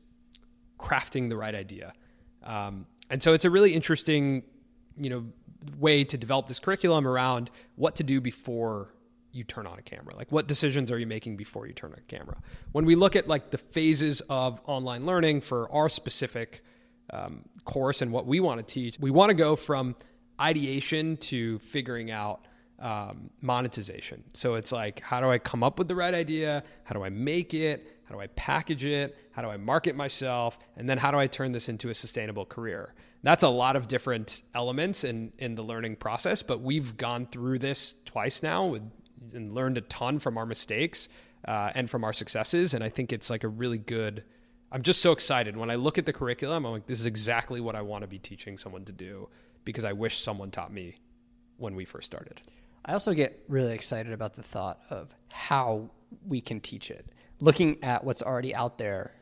crafting 0.79 1.29
the 1.29 1.37
right 1.37 1.55
idea. 1.55 1.93
Um, 2.43 2.87
and 3.11 3.23
so 3.23 3.35
it's 3.35 3.45
a 3.45 3.51
really 3.51 3.75
interesting, 3.75 4.43
you 4.97 5.11
know, 5.11 5.27
way 5.79 6.05
to 6.05 6.17
develop 6.17 6.49
this 6.49 6.59
curriculum 6.59 7.07
around 7.07 7.51
what 7.77 7.97
to 7.97 8.03
do 8.03 8.19
before 8.23 8.95
you 9.31 9.45
turn 9.45 9.67
on 9.67 9.79
a 9.79 9.83
camera. 9.83 10.17
Like 10.17 10.33
what 10.33 10.49
decisions 10.49 10.91
are 10.91 10.99
you 10.99 11.07
making 11.07 11.37
before 11.37 11.67
you 11.67 11.75
turn 11.75 11.93
on 11.93 11.99
a 11.99 12.13
camera? 12.13 12.39
When 12.73 12.87
we 12.87 12.95
look 12.95 13.15
at 13.15 13.29
like 13.29 13.51
the 13.51 13.59
phases 13.59 14.23
of 14.31 14.59
online 14.65 15.05
learning 15.05 15.43
for 15.43 15.71
our 15.71 15.91
specific 15.91 16.65
um, 17.13 17.43
course 17.65 18.03
and 18.03 18.13
what 18.13 18.27
we 18.27 18.41
want 18.41 18.67
to 18.67 18.75
teach, 18.75 18.99
we 18.99 19.11
want 19.11 19.31
to 19.31 19.35
go 19.35 19.57
from 19.57 19.97
ideation 20.41 21.17
to 21.19 21.59
figuring 21.61 22.11
out 22.11 22.47
um, 22.79 23.31
monetization. 23.43 24.25
So 24.33 24.55
it's 24.55 24.73
like, 24.73 25.01
how 25.01 25.21
do 25.21 25.31
I 25.31 25.39
come 25.39 25.63
up 25.63 25.79
with 25.79 25.89
the 25.89 25.95
right 25.95 26.15
idea? 26.15 26.63
How 26.85 26.95
do 26.95 27.05
I 27.05 27.11
make 27.11 27.53
it? 27.53 27.87
How 28.05 28.15
do 28.15 28.21
I 28.21 28.27
package 28.29 28.85
it? 28.85 29.17
How 29.33 29.43
do 29.43 29.49
I 29.49 29.57
market 29.57 29.95
myself? 29.95 30.59
And 30.77 30.89
then 30.89 30.99
how 30.99 31.11
do 31.11 31.19
I 31.19 31.27
turn 31.27 31.53
this 31.53 31.69
into 31.69 31.91
a 31.91 31.95
sustainable 31.95 32.47
career? 32.47 32.95
That's 33.23 33.43
a 33.43 33.49
lot 33.49 33.77
of 33.77 33.87
different 33.87 34.43
elements 34.55 35.05
in, 35.05 35.33
in 35.39 35.55
the 35.55 35.63
learning 35.63 35.97
process, 35.97 36.43
but 36.43 36.63
we've 36.63 36.97
gone 36.97 37.27
through 37.27 37.59
this 37.59 37.95
twice 38.07 38.43
now 38.43 38.67
with, 38.67 38.83
and 39.35 39.55
learned 39.55 39.77
a 39.77 39.83
ton 39.83 40.19
from 40.19 40.39
our 40.39 40.47
mistakes 40.47 41.09
uh, 41.47 41.71
and 41.75 41.91
from 41.91 42.03
our 42.03 42.15
successes. 42.15 42.73
And 42.73 42.83
I 42.83 42.89
think 42.89 43.13
it's 43.13 43.29
like 43.29 43.45
a 43.45 43.49
really 43.49 43.79
good, 43.79 44.25
I'm 44.73 44.83
just 44.83 45.01
so 45.01 45.13
excited. 45.13 45.57
When 45.57 45.71
I 45.71 45.75
look 45.75 45.99
at 45.99 46.07
the 46.07 46.13
curriculum, 46.13 46.65
I'm 46.65 46.73
like, 46.73 46.87
this 46.87 47.01
is 47.01 47.07
exactly 47.07 47.61
what 47.61 47.75
I 47.75 47.83
want 47.83 48.03
to 48.03 48.09
be 48.09 48.19
teaching 48.19 48.57
someone 48.57 48.85
to 48.85 48.93
do 48.93 49.29
because 49.65 49.85
I 49.85 49.93
wish 49.93 50.21
someone 50.21 50.51
taught 50.51 50.73
me 50.73 50.97
when 51.57 51.75
we 51.75 51.85
first 51.85 52.07
started. 52.07 52.41
I 52.85 52.93
also 52.93 53.13
get 53.13 53.43
really 53.49 53.75
excited 53.75 54.13
about 54.13 54.35
the 54.35 54.43
thought 54.43 54.81
of 54.89 55.15
how 55.29 55.91
we 56.27 56.41
can 56.41 56.61
teach 56.61 56.91
it. 56.91 57.07
Looking 57.41 57.83
at 57.83 58.05
what's 58.05 58.23
already 58.23 58.55
out 58.55 58.79
there 58.79 59.15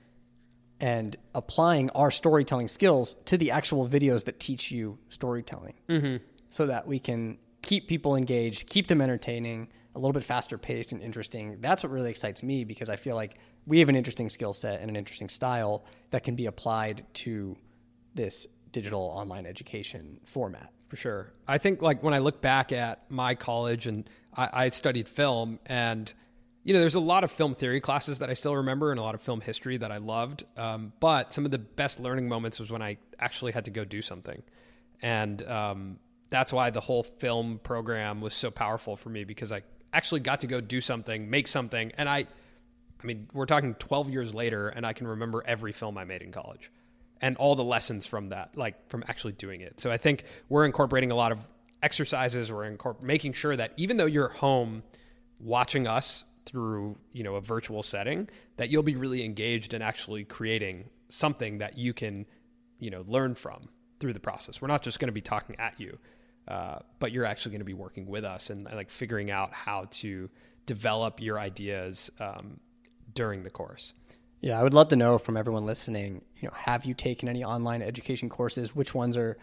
and 0.81 1.17
applying 1.35 1.91
our 1.91 2.11
storytelling 2.11 2.69
skills 2.69 3.15
to 3.25 3.37
the 3.37 3.51
actual 3.51 3.89
videos 3.89 4.25
that 4.27 4.39
teach 4.39 4.71
you 4.71 4.99
storytelling 5.09 5.75
mm-hmm. 5.89 6.23
so 6.51 6.67
that 6.67 6.87
we 6.87 6.99
can 6.99 7.39
keep 7.63 7.89
people 7.89 8.17
engaged, 8.17 8.69
keep 8.69 8.87
them 8.87 9.01
entertaining, 9.01 9.69
a 9.95 9.99
little 9.99 10.13
bit 10.13 10.25
faster 10.25 10.59
paced 10.59 10.93
and 10.93 11.03
interesting. 11.03 11.59
That's 11.61 11.83
what 11.83 11.91
really 11.91 12.11
excites 12.11 12.43
me 12.43 12.65
because 12.65 12.89
I 12.89 12.97
feel 12.97 13.17
like 13.17 13.39
we 13.67 13.81
have 13.81 13.89
an 13.89 13.97
interesting 13.97 14.29
skill 14.29 14.53
set 14.53 14.81
and 14.81 14.89
an 14.89 14.97
interesting 14.97 15.29
style 15.29 15.85
that 16.11 16.23
can 16.23 16.37
be 16.37 16.47
applied 16.47 17.05
to 17.15 17.57
this 18.15 18.47
digital 18.73 19.03
online 19.03 19.47
education 19.47 20.21
format. 20.25 20.71
for 20.89 20.97
sure. 20.97 21.33
I 21.47 21.59
think 21.59 21.83
like 21.83 22.03
when 22.03 22.15
I 22.15 22.19
look 22.19 22.41
back 22.41 22.73
at 22.73 23.11
my 23.11 23.35
college 23.35 23.87
and 23.87 24.09
I, 24.35 24.49
I 24.53 24.69
studied 24.69 25.09
film 25.09 25.59
and 25.67 26.13
you 26.65 26.75
know, 26.75 26.81
there's 26.81 26.97
a 26.97 27.01
lot 27.01 27.25
of 27.25 27.31
film 27.31 27.55
theory 27.55 27.81
classes 27.81 28.19
that 28.19 28.29
I 28.29 28.35
still 28.35 28.57
remember 28.57 28.91
and 28.91 29.01
a 29.01 29.03
lot 29.03 29.15
of 29.15 29.23
film 29.23 29.41
history 29.41 29.79
that 29.79 29.91
I 29.91 29.97
loved. 29.97 30.45
Um, 30.57 30.93
but 31.01 31.33
some 31.33 31.47
of 31.47 31.51
the 31.51 31.59
best 31.59 31.99
learning 31.99 32.29
moments 32.29 32.61
was 32.61 32.71
when 32.71 32.83
I 32.83 32.99
actually 33.19 33.53
had 33.53 33.65
to 33.67 33.71
go 33.71 33.87
do 33.87 34.03
something. 34.03 34.43
And 35.01 35.43
um, 35.49 35.99
that's 36.29 36.53
why 36.53 36.71
the 36.71 36.81
whole 36.81 37.03
film 37.03 37.61
program 37.63 38.21
was 38.21 38.35
so 38.35 38.51
powerful 38.51 38.97
for 38.97 39.09
me 39.09 39.25
because 39.25 39.53
I, 39.53 39.63
actually 39.93 40.21
got 40.21 40.41
to 40.41 40.47
go 40.47 40.61
do 40.61 40.81
something, 40.81 41.31
make 41.31 41.47
something, 41.47 41.93
and 41.97 42.09
I, 42.09 42.27
I 43.03 43.07
mean, 43.07 43.29
we're 43.33 43.47
talking 43.47 43.75
12 43.75 44.11
years 44.11 44.35
later, 44.35 44.69
and 44.69 44.85
I 44.85 44.93
can 44.93 45.07
remember 45.07 45.43
every 45.47 45.73
film 45.73 45.97
I 45.99 46.05
made 46.05 46.23
in 46.23 46.33
college, 46.33 46.71
and 47.21 47.37
all 47.37 47.55
the 47.55 47.65
lessons 47.65 48.07
from 48.07 48.31
that, 48.31 48.57
like 48.57 48.89
from 48.91 49.05
actually 49.09 49.33
doing 49.33 49.61
it. 49.61 49.81
So 49.81 49.91
I 49.91 49.97
think 49.97 50.25
we're 50.49 50.67
incorporating 50.67 51.11
a 51.11 51.15
lot 51.15 51.33
of 51.33 51.39
exercises. 51.83 52.51
We're 52.53 52.71
incorpor- 52.71 53.03
making 53.03 53.33
sure 53.35 53.57
that 53.57 53.73
even 53.77 53.97
though 53.97 54.07
you're 54.07 54.29
home 54.29 54.83
watching 55.41 55.87
us 55.87 56.25
through 56.45 56.97
you 57.13 57.23
know 57.23 57.37
a 57.37 57.41
virtual 57.41 57.83
setting, 57.83 58.29
that 58.57 58.71
you'll 58.71 58.83
be 58.83 58.97
really 58.97 59.25
engaged 59.25 59.75
in 59.75 59.83
actually 59.83 60.25
creating 60.25 60.89
something 61.09 61.59
that 61.59 61.79
you 61.79 61.93
can 61.95 62.27
you 62.79 62.91
know 62.91 63.05
learn 63.07 63.35
from 63.35 63.69
through 64.01 64.13
the 64.13 64.21
process. 64.21 64.61
We're 64.61 64.69
not 64.69 64.83
just 64.83 64.99
going 65.01 65.09
to 65.09 65.13
be 65.13 65.21
talking 65.21 65.57
at 65.59 65.79
you, 65.81 65.99
uh, 66.49 66.79
but 66.99 67.13
you're 67.13 67.27
actually 67.27 67.53
going 67.53 67.61
to 67.61 67.67
be 67.67 67.75
working 67.75 68.07
with 68.07 68.25
us 68.25 68.51
and, 68.51 68.67
and, 68.67 68.77
like 68.77 68.91
figuring 68.91 69.31
out 69.31 69.53
how 69.53 69.87
to 69.91 70.31
develop 70.67 71.21
your 71.21 71.39
ideas 71.39 72.11
um, 72.21 72.59
during 73.15 73.43
the 73.43 73.51
course. 73.51 73.93
Yeah, 74.41 74.59
I 74.59 74.63
would 74.63 74.75
love 74.75 74.89
to 74.89 74.97
know 74.97 75.19
from 75.19 75.37
everyone 75.37 75.67
listening. 75.67 76.23
You 76.41 76.49
know, 76.49 76.55
have 76.55 76.85
you 76.85 76.95
taken 76.95 77.29
any 77.29 77.45
online 77.45 77.83
education 77.83 78.29
courses? 78.29 78.75
Which 78.75 78.95
ones 78.95 79.17
are 79.17 79.37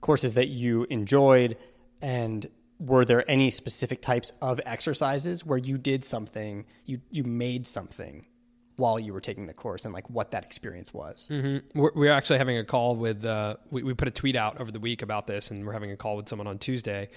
courses 0.00 0.34
that 0.34 0.48
you 0.48 0.86
enjoyed, 0.88 1.56
and 2.00 2.46
were 2.78 3.04
there 3.04 3.28
any 3.30 3.50
specific 3.50 4.00
types 4.00 4.32
of 4.40 4.60
exercises 4.64 5.44
where 5.44 5.58
you 5.58 5.78
did 5.78 6.04
something, 6.04 6.64
you 6.84 7.00
you 7.10 7.24
made 7.24 7.66
something 7.66 8.26
while 8.76 8.98
you 8.98 9.12
were 9.12 9.20
taking 9.20 9.46
the 9.46 9.54
course 9.54 9.84
and 9.84 9.94
like 9.94 10.08
what 10.10 10.30
that 10.32 10.44
experience 10.44 10.92
was. 10.92 11.28
Mm-hmm. 11.30 11.78
We're, 11.78 11.92
we're, 11.94 12.12
actually 12.12 12.38
having 12.38 12.58
a 12.58 12.64
call 12.64 12.96
with, 12.96 13.24
uh, 13.24 13.56
we, 13.70 13.82
we, 13.82 13.94
put 13.94 14.06
a 14.06 14.10
tweet 14.10 14.36
out 14.36 14.60
over 14.60 14.70
the 14.70 14.80
week 14.80 15.02
about 15.02 15.26
this 15.26 15.50
and 15.50 15.66
we're 15.66 15.72
having 15.72 15.90
a 15.90 15.96
call 15.96 16.16
with 16.16 16.28
someone 16.28 16.46
on 16.46 16.58
Tuesday. 16.58 17.08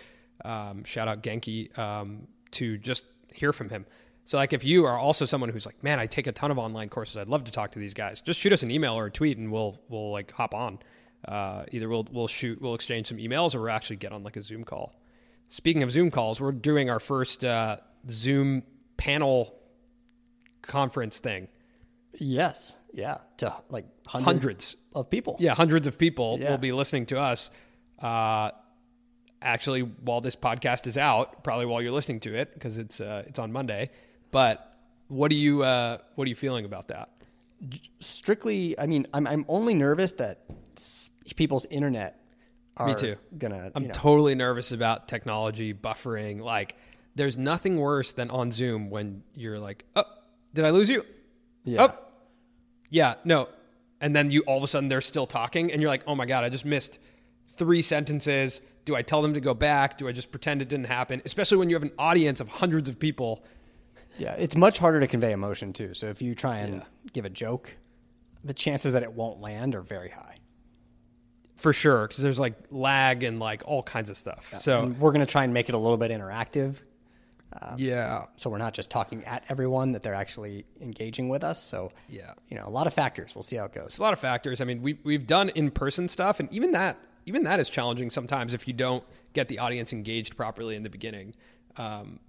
Um, 0.45 0.83
shout 0.85 1.07
out 1.07 1.21
Genki 1.21 1.77
um, 1.77 2.27
to 2.51 2.77
just 2.77 3.05
hear 3.33 3.51
from 3.51 3.69
him. 3.69 3.85
So 4.23 4.37
like 4.37 4.53
if 4.53 4.63
you 4.63 4.85
are 4.85 4.97
also 4.97 5.25
someone 5.25 5.49
who's 5.49 5.65
like, 5.65 5.83
man, 5.83 5.99
I 5.99 6.05
take 6.05 6.27
a 6.27 6.31
ton 6.31 6.49
of 6.49 6.57
online 6.57 6.87
courses. 6.87 7.17
I'd 7.17 7.27
love 7.27 7.43
to 7.43 7.51
talk 7.51 7.71
to 7.73 7.79
these 7.79 7.93
guys. 7.93 8.21
Just 8.21 8.39
shoot 8.39 8.53
us 8.53 8.63
an 8.63 8.71
email 8.71 8.93
or 8.93 9.07
a 9.07 9.11
tweet 9.11 9.37
and 9.37 9.51
we'll, 9.51 9.77
we'll 9.89 10.11
like 10.11 10.31
hop 10.31 10.53
on. 10.53 10.79
Uh, 11.27 11.65
either 11.73 11.89
we'll, 11.89 12.07
we'll 12.11 12.27
shoot, 12.27 12.61
we'll 12.61 12.75
exchange 12.75 13.07
some 13.07 13.17
emails 13.17 13.53
or 13.53 13.61
we'll 13.61 13.71
actually 13.71 13.97
get 13.97 14.13
on 14.13 14.23
like 14.23 14.37
a 14.37 14.41
Zoom 14.41 14.63
call. 14.63 14.95
Speaking 15.49 15.83
of 15.83 15.91
Zoom 15.91 16.09
calls, 16.09 16.39
we're 16.39 16.51
doing 16.53 16.89
our 16.89 16.99
first 16.99 17.43
uh, 17.43 17.77
Zoom 18.09 18.63
panel 18.95 19.58
conference 20.69 21.19
thing. 21.19 21.49
Yes. 22.13 22.73
Yeah. 22.93 23.17
To 23.37 23.53
like 23.69 23.85
hundreds, 24.05 24.25
hundreds. 24.25 24.75
of 24.95 25.09
people. 25.09 25.35
Yeah, 25.39 25.53
hundreds 25.53 25.87
of 25.87 25.97
people 25.97 26.37
yeah. 26.39 26.51
will 26.51 26.57
be 26.57 26.71
listening 26.71 27.07
to 27.07 27.19
us. 27.19 27.49
Uh, 28.01 28.51
actually, 29.41 29.81
while 29.81 30.21
this 30.21 30.35
podcast 30.35 30.87
is 30.87 30.97
out, 30.97 31.43
probably 31.43 31.65
while 31.65 31.81
you're 31.81 31.91
listening 31.91 32.21
to 32.21 32.35
it 32.35 32.53
because 32.53 32.77
it's 32.77 33.01
uh, 33.01 33.23
it's 33.27 33.39
on 33.39 33.51
Monday. 33.51 33.89
But 34.31 34.77
what 35.07 35.29
do 35.29 35.35
you 35.35 35.63
uh, 35.63 35.97
what 36.15 36.25
are 36.25 36.29
you 36.29 36.35
feeling 36.35 36.65
about 36.65 36.87
that? 36.87 37.09
Strictly, 37.99 38.79
I 38.79 38.87
mean, 38.87 39.05
I'm 39.13 39.27
I'm 39.27 39.45
only 39.47 39.73
nervous 39.73 40.13
that 40.13 40.45
people's 41.35 41.65
internet. 41.65 42.15
Me 42.85 42.95
too. 42.95 43.17
Gonna. 43.37 43.71
I'm 43.75 43.87
know. 43.87 43.91
totally 43.93 44.35
nervous 44.35 44.71
about 44.71 45.09
technology 45.09 45.73
buffering. 45.73 46.39
Like, 46.39 46.77
there's 47.13 47.37
nothing 47.37 47.77
worse 47.77 48.13
than 48.13 48.29
on 48.31 48.53
Zoom 48.53 48.89
when 48.89 49.23
you're 49.35 49.59
like, 49.59 49.83
"Oh, 49.97 50.05
did 50.53 50.65
I 50.65 50.69
lose 50.71 50.89
you?" 50.89 51.05
Yeah. 51.63 51.83
Oh, 51.83 51.97
yeah, 52.89 53.15
no. 53.23 53.49
And 54.01 54.15
then 54.15 54.31
you 54.31 54.41
all 54.41 54.57
of 54.57 54.63
a 54.63 54.67
sudden 54.67 54.89
they're 54.89 55.01
still 55.01 55.27
talking 55.27 55.71
and 55.71 55.81
you're 55.81 55.89
like, 55.89 56.03
oh 56.07 56.15
my 56.15 56.25
God, 56.25 56.43
I 56.43 56.49
just 56.49 56.65
missed 56.65 56.99
three 57.55 57.81
sentences. 57.81 58.61
Do 58.85 58.95
I 58.95 59.01
tell 59.01 59.21
them 59.21 59.33
to 59.33 59.41
go 59.41 59.53
back? 59.53 59.97
Do 59.97 60.07
I 60.07 60.11
just 60.11 60.31
pretend 60.31 60.61
it 60.61 60.69
didn't 60.69 60.87
happen? 60.87 61.21
Especially 61.25 61.57
when 61.57 61.69
you 61.69 61.75
have 61.75 61.83
an 61.83 61.91
audience 61.97 62.39
of 62.39 62.47
hundreds 62.47 62.89
of 62.89 62.97
people. 62.97 63.43
Yeah, 64.17 64.33
it's 64.33 64.55
much 64.55 64.79
harder 64.79 64.99
to 64.99 65.07
convey 65.07 65.31
emotion 65.31 65.73
too. 65.73 65.93
So 65.93 66.07
if 66.07 66.21
you 66.21 66.33
try 66.33 66.57
and 66.57 66.75
yeah. 66.75 66.83
give 67.13 67.25
a 67.25 67.29
joke, 67.29 67.75
the 68.43 68.53
chances 68.53 68.93
that 68.93 69.03
it 69.03 69.13
won't 69.13 69.39
land 69.39 69.75
are 69.75 69.81
very 69.81 70.09
high. 70.09 70.35
For 71.57 71.73
sure, 71.73 72.07
because 72.07 72.23
there's 72.23 72.39
like 72.39 72.55
lag 72.71 73.23
and 73.23 73.39
like 73.39 73.63
all 73.65 73.83
kinds 73.83 74.09
of 74.09 74.17
stuff. 74.17 74.49
Yeah. 74.53 74.59
So 74.59 74.83
and 74.83 74.99
we're 74.99 75.11
going 75.11 75.25
to 75.25 75.31
try 75.31 75.43
and 75.43 75.53
make 75.53 75.69
it 75.69 75.75
a 75.75 75.77
little 75.77 75.97
bit 75.97 76.09
interactive 76.09 76.77
um, 77.53 77.75
yeah. 77.77 78.25
So 78.35 78.49
we're 78.49 78.57
not 78.57 78.73
just 78.73 78.91
talking 78.91 79.23
at 79.25 79.43
everyone; 79.49 79.93
that 79.93 80.03
they're 80.03 80.13
actually 80.13 80.65
engaging 80.81 81.29
with 81.29 81.43
us. 81.43 81.61
So 81.61 81.91
yeah, 82.07 82.33
you 82.47 82.57
know, 82.57 82.63
a 82.65 82.69
lot 82.69 82.87
of 82.87 82.93
factors. 82.93 83.33
We'll 83.35 83.43
see 83.43 83.55
how 83.55 83.65
it 83.65 83.73
goes. 83.73 83.85
It's 83.87 83.97
a 83.97 84.03
lot 84.03 84.13
of 84.13 84.19
factors. 84.19 84.61
I 84.61 84.65
mean, 84.65 84.81
we 84.81 84.99
we've 85.03 85.25
done 85.25 85.49
in 85.49 85.71
person 85.71 86.07
stuff, 86.07 86.39
and 86.39 86.51
even 86.53 86.71
that 86.71 86.97
even 87.25 87.43
that 87.43 87.59
is 87.59 87.69
challenging 87.69 88.09
sometimes 88.09 88.53
if 88.53 88.67
you 88.67 88.73
don't 88.73 89.03
get 89.33 89.47
the 89.47 89.59
audience 89.59 89.93
engaged 89.93 90.35
properly 90.37 90.75
in 90.75 90.83
the 90.83 90.89
beginning. 90.89 91.35
Um, 91.77 92.19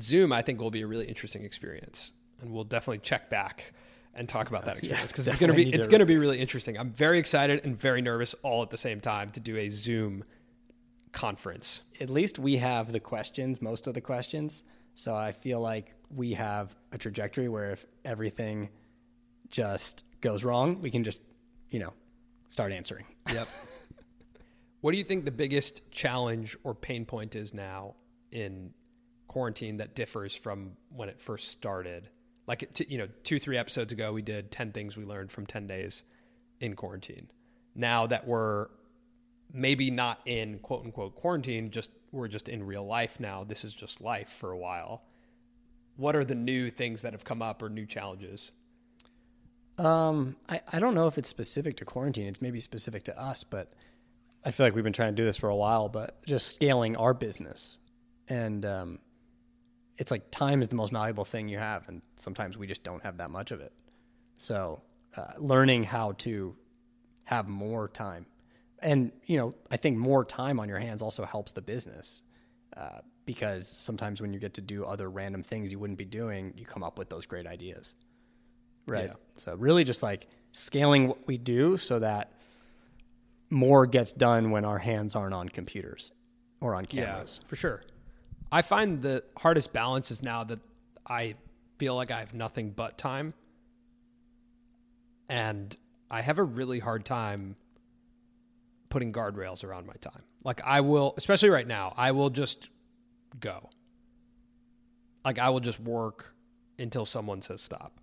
Zoom, 0.00 0.32
I 0.32 0.42
think, 0.42 0.60
will 0.60 0.70
be 0.70 0.82
a 0.82 0.86
really 0.86 1.06
interesting 1.06 1.44
experience, 1.44 2.12
and 2.40 2.52
we'll 2.52 2.64
definitely 2.64 2.98
check 2.98 3.28
back 3.28 3.72
and 4.14 4.28
talk 4.28 4.48
about 4.48 4.64
that 4.64 4.76
experience 4.78 5.12
because 5.12 5.26
yeah, 5.26 5.32
it's 5.32 5.40
going 5.40 5.50
to 5.50 5.56
be 5.56 5.72
it's 5.72 5.86
going 5.86 6.00
to 6.00 6.06
be 6.06 6.16
really 6.16 6.38
interesting. 6.38 6.78
I'm 6.78 6.90
very 6.90 7.18
excited 7.18 7.64
and 7.64 7.78
very 7.78 8.00
nervous 8.00 8.34
all 8.42 8.62
at 8.62 8.70
the 8.70 8.78
same 8.78 9.00
time 9.00 9.30
to 9.32 9.40
do 9.40 9.56
a 9.56 9.68
Zoom 9.68 10.24
conference. 11.12 11.82
At 12.00 12.10
least 12.10 12.38
we 12.38 12.56
have 12.56 12.90
the 12.90 13.00
questions, 13.00 13.62
most 13.62 13.86
of 13.86 13.94
the 13.94 14.00
questions. 14.00 14.64
So 14.94 15.14
I 15.14 15.32
feel 15.32 15.60
like 15.60 15.94
we 16.10 16.34
have 16.34 16.74
a 16.90 16.98
trajectory 16.98 17.48
where 17.48 17.70
if 17.70 17.86
everything 18.04 18.70
just 19.48 20.04
goes 20.20 20.44
wrong, 20.44 20.80
we 20.80 20.90
can 20.90 21.04
just, 21.04 21.22
you 21.70 21.78
know, 21.78 21.92
start 22.48 22.72
answering. 22.72 23.04
Yep. 23.32 23.48
what 24.80 24.92
do 24.92 24.98
you 24.98 25.04
think 25.04 25.24
the 25.24 25.30
biggest 25.30 25.90
challenge 25.90 26.56
or 26.64 26.74
pain 26.74 27.04
point 27.04 27.36
is 27.36 27.54
now 27.54 27.94
in 28.30 28.72
quarantine 29.28 29.78
that 29.78 29.94
differs 29.94 30.34
from 30.34 30.72
when 30.90 31.08
it 31.08 31.20
first 31.20 31.48
started? 31.48 32.08
Like, 32.46 32.80
you 32.88 32.98
know, 32.98 33.08
two, 33.22 33.38
three 33.38 33.56
episodes 33.56 33.92
ago, 33.92 34.12
we 34.12 34.22
did 34.22 34.50
10 34.50 34.72
things 34.72 34.96
we 34.96 35.04
learned 35.04 35.30
from 35.30 35.46
10 35.46 35.66
days 35.66 36.02
in 36.60 36.74
quarantine. 36.74 37.28
Now 37.74 38.06
that 38.06 38.26
we're 38.26 38.68
maybe 39.52 39.90
not 39.90 40.20
in 40.24 40.58
quote 40.58 40.84
unquote 40.84 41.14
quarantine, 41.14 41.70
just 41.70 41.90
we're 42.10 42.28
just 42.28 42.48
in 42.48 42.64
real 42.64 42.84
life 42.84 43.20
now. 43.20 43.44
This 43.44 43.64
is 43.64 43.74
just 43.74 44.00
life 44.00 44.28
for 44.28 44.52
a 44.52 44.58
while. 44.58 45.02
What 45.96 46.16
are 46.16 46.24
the 46.24 46.34
new 46.34 46.70
things 46.70 47.02
that 47.02 47.12
have 47.12 47.24
come 47.24 47.42
up 47.42 47.62
or 47.62 47.68
new 47.68 47.86
challenges? 47.86 48.52
Um, 49.78 50.36
I, 50.48 50.60
I 50.70 50.78
don't 50.78 50.94
know 50.94 51.06
if 51.06 51.18
it's 51.18 51.28
specific 51.28 51.76
to 51.78 51.84
quarantine. 51.84 52.26
It's 52.26 52.42
maybe 52.42 52.60
specific 52.60 53.04
to 53.04 53.18
us, 53.18 53.44
but 53.44 53.72
I 54.44 54.50
feel 54.50 54.66
like 54.66 54.74
we've 54.74 54.84
been 54.84 54.92
trying 54.92 55.14
to 55.14 55.20
do 55.20 55.24
this 55.24 55.36
for 55.36 55.48
a 55.48 55.56
while, 55.56 55.88
but 55.88 56.24
just 56.24 56.54
scaling 56.54 56.96
our 56.96 57.14
business. 57.14 57.78
And 58.28 58.64
um, 58.64 58.98
it's 59.98 60.10
like 60.10 60.30
time 60.30 60.62
is 60.62 60.68
the 60.68 60.76
most 60.76 60.92
valuable 60.92 61.24
thing 61.24 61.48
you 61.48 61.58
have. 61.58 61.88
And 61.88 62.02
sometimes 62.16 62.56
we 62.58 62.66
just 62.66 62.84
don't 62.84 63.02
have 63.02 63.18
that 63.18 63.30
much 63.30 63.50
of 63.50 63.60
it. 63.60 63.72
So 64.38 64.82
uh, 65.16 65.32
learning 65.38 65.84
how 65.84 66.12
to 66.12 66.56
have 67.24 67.48
more 67.48 67.88
time 67.88 68.26
and 68.82 69.12
you 69.26 69.36
know, 69.36 69.54
I 69.70 69.76
think 69.76 69.98
more 69.98 70.24
time 70.24 70.60
on 70.60 70.68
your 70.68 70.78
hands 70.78 71.02
also 71.02 71.24
helps 71.24 71.52
the 71.52 71.62
business 71.62 72.22
uh, 72.76 73.00
because 73.24 73.68
sometimes 73.68 74.20
when 74.20 74.32
you 74.32 74.38
get 74.38 74.54
to 74.54 74.60
do 74.60 74.84
other 74.84 75.08
random 75.08 75.42
things 75.42 75.70
you 75.70 75.78
wouldn't 75.78 75.98
be 75.98 76.04
doing, 76.04 76.52
you 76.56 76.64
come 76.64 76.82
up 76.82 76.98
with 76.98 77.08
those 77.08 77.26
great 77.26 77.46
ideas. 77.46 77.94
Right. 78.86 79.06
Yeah. 79.06 79.14
So 79.38 79.54
really, 79.54 79.84
just 79.84 80.02
like 80.02 80.28
scaling 80.52 81.08
what 81.08 81.26
we 81.26 81.38
do 81.38 81.76
so 81.76 81.98
that 82.00 82.32
more 83.50 83.86
gets 83.86 84.12
done 84.12 84.50
when 84.50 84.64
our 84.64 84.78
hands 84.78 85.14
aren't 85.14 85.34
on 85.34 85.48
computers 85.48 86.10
or 86.60 86.74
on 86.74 86.86
cameras. 86.86 87.38
Yeah, 87.40 87.48
for 87.48 87.56
sure. 87.56 87.82
I 88.50 88.62
find 88.62 89.02
the 89.02 89.22
hardest 89.36 89.72
balance 89.72 90.10
is 90.10 90.22
now 90.22 90.44
that 90.44 90.58
I 91.06 91.34
feel 91.78 91.94
like 91.94 92.10
I 92.10 92.20
have 92.20 92.34
nothing 92.34 92.70
but 92.70 92.98
time. 92.98 93.34
And 95.28 95.74
I 96.10 96.20
have 96.20 96.38
a 96.38 96.42
really 96.42 96.78
hard 96.78 97.04
time 97.04 97.56
putting 98.92 99.10
guardrails 99.10 99.64
around 99.64 99.86
my 99.86 99.94
time. 100.02 100.22
Like 100.44 100.60
I 100.66 100.82
will, 100.82 101.14
especially 101.16 101.48
right 101.48 101.66
now, 101.66 101.94
I 101.96 102.12
will 102.12 102.28
just 102.28 102.68
go. 103.40 103.70
Like 105.24 105.38
I 105.38 105.48
will 105.48 105.60
just 105.60 105.80
work 105.80 106.34
until 106.78 107.06
someone 107.06 107.40
says 107.40 107.62
stop. 107.62 107.98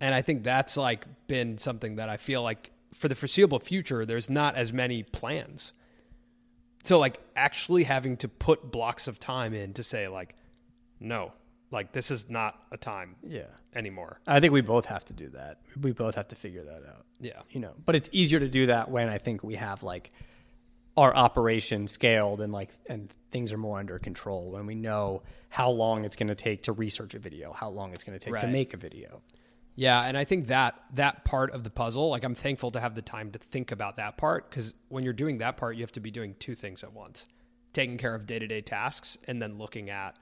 And 0.00 0.14
I 0.14 0.22
think 0.22 0.44
that's 0.44 0.76
like 0.76 1.04
been 1.26 1.58
something 1.58 1.96
that 1.96 2.08
I 2.08 2.16
feel 2.16 2.44
like 2.44 2.70
for 2.94 3.08
the 3.08 3.16
foreseeable 3.16 3.58
future, 3.58 4.06
there's 4.06 4.30
not 4.30 4.54
as 4.54 4.72
many 4.72 5.02
plans. 5.02 5.72
So 6.84 7.00
like 7.00 7.18
actually 7.34 7.82
having 7.82 8.16
to 8.18 8.28
put 8.28 8.70
blocks 8.70 9.08
of 9.08 9.18
time 9.18 9.52
in 9.52 9.72
to 9.74 9.82
say 9.82 10.06
like, 10.06 10.36
no, 11.00 11.32
like 11.70 11.92
this 11.92 12.10
is 12.10 12.28
not 12.28 12.60
a 12.72 12.76
time 12.76 13.16
yeah 13.22 13.44
anymore. 13.74 14.20
I 14.26 14.40
think 14.40 14.52
we 14.52 14.60
both 14.60 14.86
have 14.86 15.04
to 15.06 15.12
do 15.12 15.28
that. 15.30 15.58
We 15.80 15.92
both 15.92 16.14
have 16.14 16.28
to 16.28 16.36
figure 16.36 16.64
that 16.64 16.82
out. 16.88 17.04
Yeah. 17.20 17.40
You 17.50 17.60
know, 17.60 17.72
but 17.84 17.94
it's 17.96 18.08
easier 18.12 18.40
to 18.40 18.48
do 18.48 18.66
that 18.66 18.90
when 18.90 19.08
I 19.08 19.18
think 19.18 19.42
we 19.42 19.54
have 19.56 19.82
like 19.82 20.10
our 20.96 21.14
operation 21.14 21.86
scaled 21.86 22.40
and 22.40 22.52
like 22.52 22.70
and 22.86 23.12
things 23.30 23.52
are 23.52 23.58
more 23.58 23.78
under 23.78 23.98
control 23.98 24.50
when 24.50 24.66
we 24.66 24.74
know 24.74 25.22
how 25.48 25.70
long 25.70 26.04
it's 26.04 26.16
going 26.16 26.28
to 26.28 26.34
take 26.34 26.62
to 26.62 26.72
research 26.72 27.14
a 27.14 27.18
video, 27.18 27.52
how 27.52 27.70
long 27.70 27.92
it's 27.92 28.04
going 28.04 28.18
to 28.18 28.24
take 28.24 28.34
right. 28.34 28.40
to 28.40 28.48
make 28.48 28.74
a 28.74 28.76
video. 28.76 29.22
Yeah, 29.76 30.02
and 30.02 30.18
I 30.18 30.24
think 30.24 30.48
that 30.48 30.74
that 30.94 31.24
part 31.24 31.52
of 31.52 31.64
the 31.64 31.70
puzzle, 31.70 32.10
like 32.10 32.24
I'm 32.24 32.34
thankful 32.34 32.72
to 32.72 32.80
have 32.80 32.94
the 32.94 33.02
time 33.02 33.30
to 33.30 33.38
think 33.38 33.72
about 33.72 33.96
that 33.96 34.16
part 34.16 34.50
cuz 34.50 34.74
when 34.88 35.04
you're 35.04 35.12
doing 35.12 35.38
that 35.38 35.56
part, 35.56 35.76
you 35.76 35.82
have 35.82 35.92
to 35.92 36.00
be 36.00 36.10
doing 36.10 36.34
two 36.38 36.54
things 36.54 36.82
at 36.82 36.92
once. 36.92 37.26
Taking 37.72 37.96
care 37.98 38.14
of 38.14 38.26
day-to-day 38.26 38.62
tasks 38.62 39.16
and 39.28 39.40
then 39.40 39.56
looking 39.56 39.90
at 39.90 40.16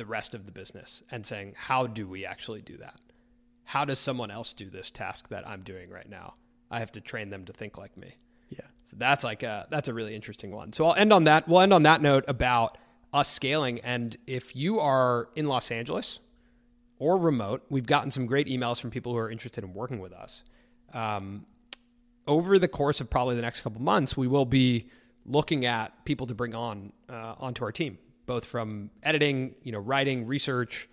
the 0.00 0.06
rest 0.06 0.34
of 0.34 0.46
the 0.46 0.52
business 0.52 1.02
and 1.10 1.26
saying, 1.26 1.52
how 1.54 1.86
do 1.86 2.08
we 2.08 2.24
actually 2.24 2.62
do 2.62 2.78
that? 2.78 2.98
How 3.64 3.84
does 3.84 3.98
someone 3.98 4.30
else 4.30 4.54
do 4.54 4.70
this 4.70 4.90
task 4.90 5.28
that 5.28 5.46
I'm 5.46 5.60
doing 5.62 5.90
right 5.90 6.08
now? 6.08 6.34
I 6.70 6.78
have 6.78 6.90
to 6.92 7.02
train 7.02 7.28
them 7.28 7.44
to 7.44 7.52
think 7.52 7.76
like 7.76 7.98
me. 7.98 8.16
Yeah. 8.48 8.60
So 8.86 8.96
that's 8.96 9.22
like 9.22 9.42
a 9.42 9.66
that's 9.70 9.90
a 9.90 9.94
really 9.94 10.14
interesting 10.14 10.52
one. 10.52 10.72
So 10.72 10.86
I'll 10.86 10.94
end 10.94 11.12
on 11.12 11.24
that. 11.24 11.46
We'll 11.46 11.60
end 11.60 11.74
on 11.74 11.82
that 11.82 12.00
note 12.00 12.24
about 12.28 12.78
us 13.12 13.28
scaling. 13.28 13.78
And 13.80 14.16
if 14.26 14.56
you 14.56 14.80
are 14.80 15.28
in 15.36 15.46
Los 15.46 15.70
Angeles 15.70 16.20
or 16.98 17.18
remote, 17.18 17.62
we've 17.68 17.86
gotten 17.86 18.10
some 18.10 18.24
great 18.24 18.46
emails 18.46 18.80
from 18.80 18.90
people 18.90 19.12
who 19.12 19.18
are 19.18 19.30
interested 19.30 19.62
in 19.64 19.74
working 19.74 20.00
with 20.00 20.14
us. 20.14 20.44
Um, 20.94 21.44
over 22.26 22.58
the 22.58 22.68
course 22.68 23.02
of 23.02 23.10
probably 23.10 23.36
the 23.36 23.42
next 23.42 23.60
couple 23.60 23.82
months, 23.82 24.16
we 24.16 24.26
will 24.26 24.46
be 24.46 24.88
looking 25.26 25.66
at 25.66 26.04
people 26.06 26.26
to 26.26 26.34
bring 26.34 26.54
on 26.54 26.92
uh, 27.10 27.34
onto 27.38 27.64
our 27.64 27.72
team, 27.72 27.98
both 28.26 28.44
from 28.44 28.90
editing, 29.02 29.54
you 29.62 29.72
know, 29.72 29.78
writing, 29.78 30.26
research, 30.26 30.88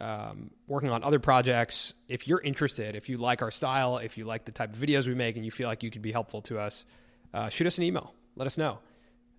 um, 0.00 0.50
working 0.66 0.90
on 0.90 1.02
other 1.02 1.18
projects. 1.18 1.94
If 2.08 2.28
you're 2.28 2.40
interested, 2.40 2.94
if 2.96 3.08
you 3.08 3.18
like 3.18 3.42
our 3.42 3.50
style, 3.50 3.98
if 3.98 4.18
you 4.18 4.24
like 4.24 4.44
the 4.44 4.52
type 4.52 4.72
of 4.72 4.78
videos 4.78 5.06
we 5.06 5.14
make, 5.14 5.36
and 5.36 5.44
you 5.44 5.50
feel 5.50 5.68
like 5.68 5.82
you 5.82 5.90
could 5.90 6.02
be 6.02 6.12
helpful 6.12 6.42
to 6.42 6.58
us, 6.58 6.84
uh, 7.34 7.48
shoot 7.48 7.66
us 7.66 7.78
an 7.78 7.84
email. 7.84 8.14
Let 8.36 8.46
us 8.46 8.58
know. 8.58 8.78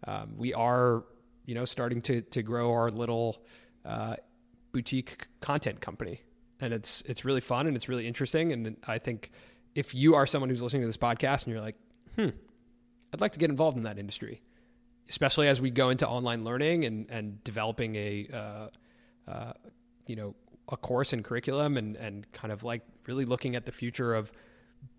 Um, 0.06 0.36
we 0.38 0.54
are, 0.54 1.04
you 1.46 1.56
know, 1.56 1.66
starting 1.66 2.02
to 2.04 2.22
to 2.22 2.42
grow 2.44 2.72
our 2.72 2.90
little 2.90 3.42
uh, 3.86 4.16
boutique 4.72 5.28
content 5.40 5.82
company, 5.82 6.22
and 6.60 6.74
it's 6.74 7.02
it's 7.02 7.26
really 7.26 7.42
fun 7.42 7.68
and 7.68 7.76
it's 7.76 7.88
really 7.90 8.08
interesting. 8.08 8.52
And 8.52 8.78
I 8.88 8.98
think 8.98 9.32
if 9.76 9.94
you 9.94 10.16
are 10.16 10.26
someone 10.26 10.50
who's 10.50 10.62
listening 10.62 10.82
to 10.82 10.88
this 10.88 10.98
podcast 10.98 11.46
and 11.46 11.54
you're 11.54 11.62
like, 11.62 11.76
hmm, 12.16 12.30
I'd 13.14 13.22
like 13.22 13.34
to 13.34 13.40
get 13.40 13.50
involved 13.50 13.78
in 13.78 13.84
that 13.84 13.98
industry, 14.00 14.42
especially 15.10 15.48
as 15.48 15.62
we 15.62 15.70
go 15.70 15.90
into 15.90 16.08
online 16.08 16.44
learning 16.44 16.86
and 16.86 17.10
and 17.10 17.44
developing 17.44 17.96
a 17.96 18.28
uh, 18.34 18.68
uh, 19.30 19.54
you 20.06 20.16
know 20.16 20.36
a 20.70 20.78
course 20.78 21.14
and 21.14 21.24
curriculum 21.24 21.78
and 21.78 21.96
and 21.96 22.32
kind 22.34 22.52
of 22.52 22.64
like 22.64 22.82
really 23.08 23.26
looking 23.26 23.56
at 23.56 23.66
the 23.66 23.72
future 23.72 24.14
of 24.14 24.32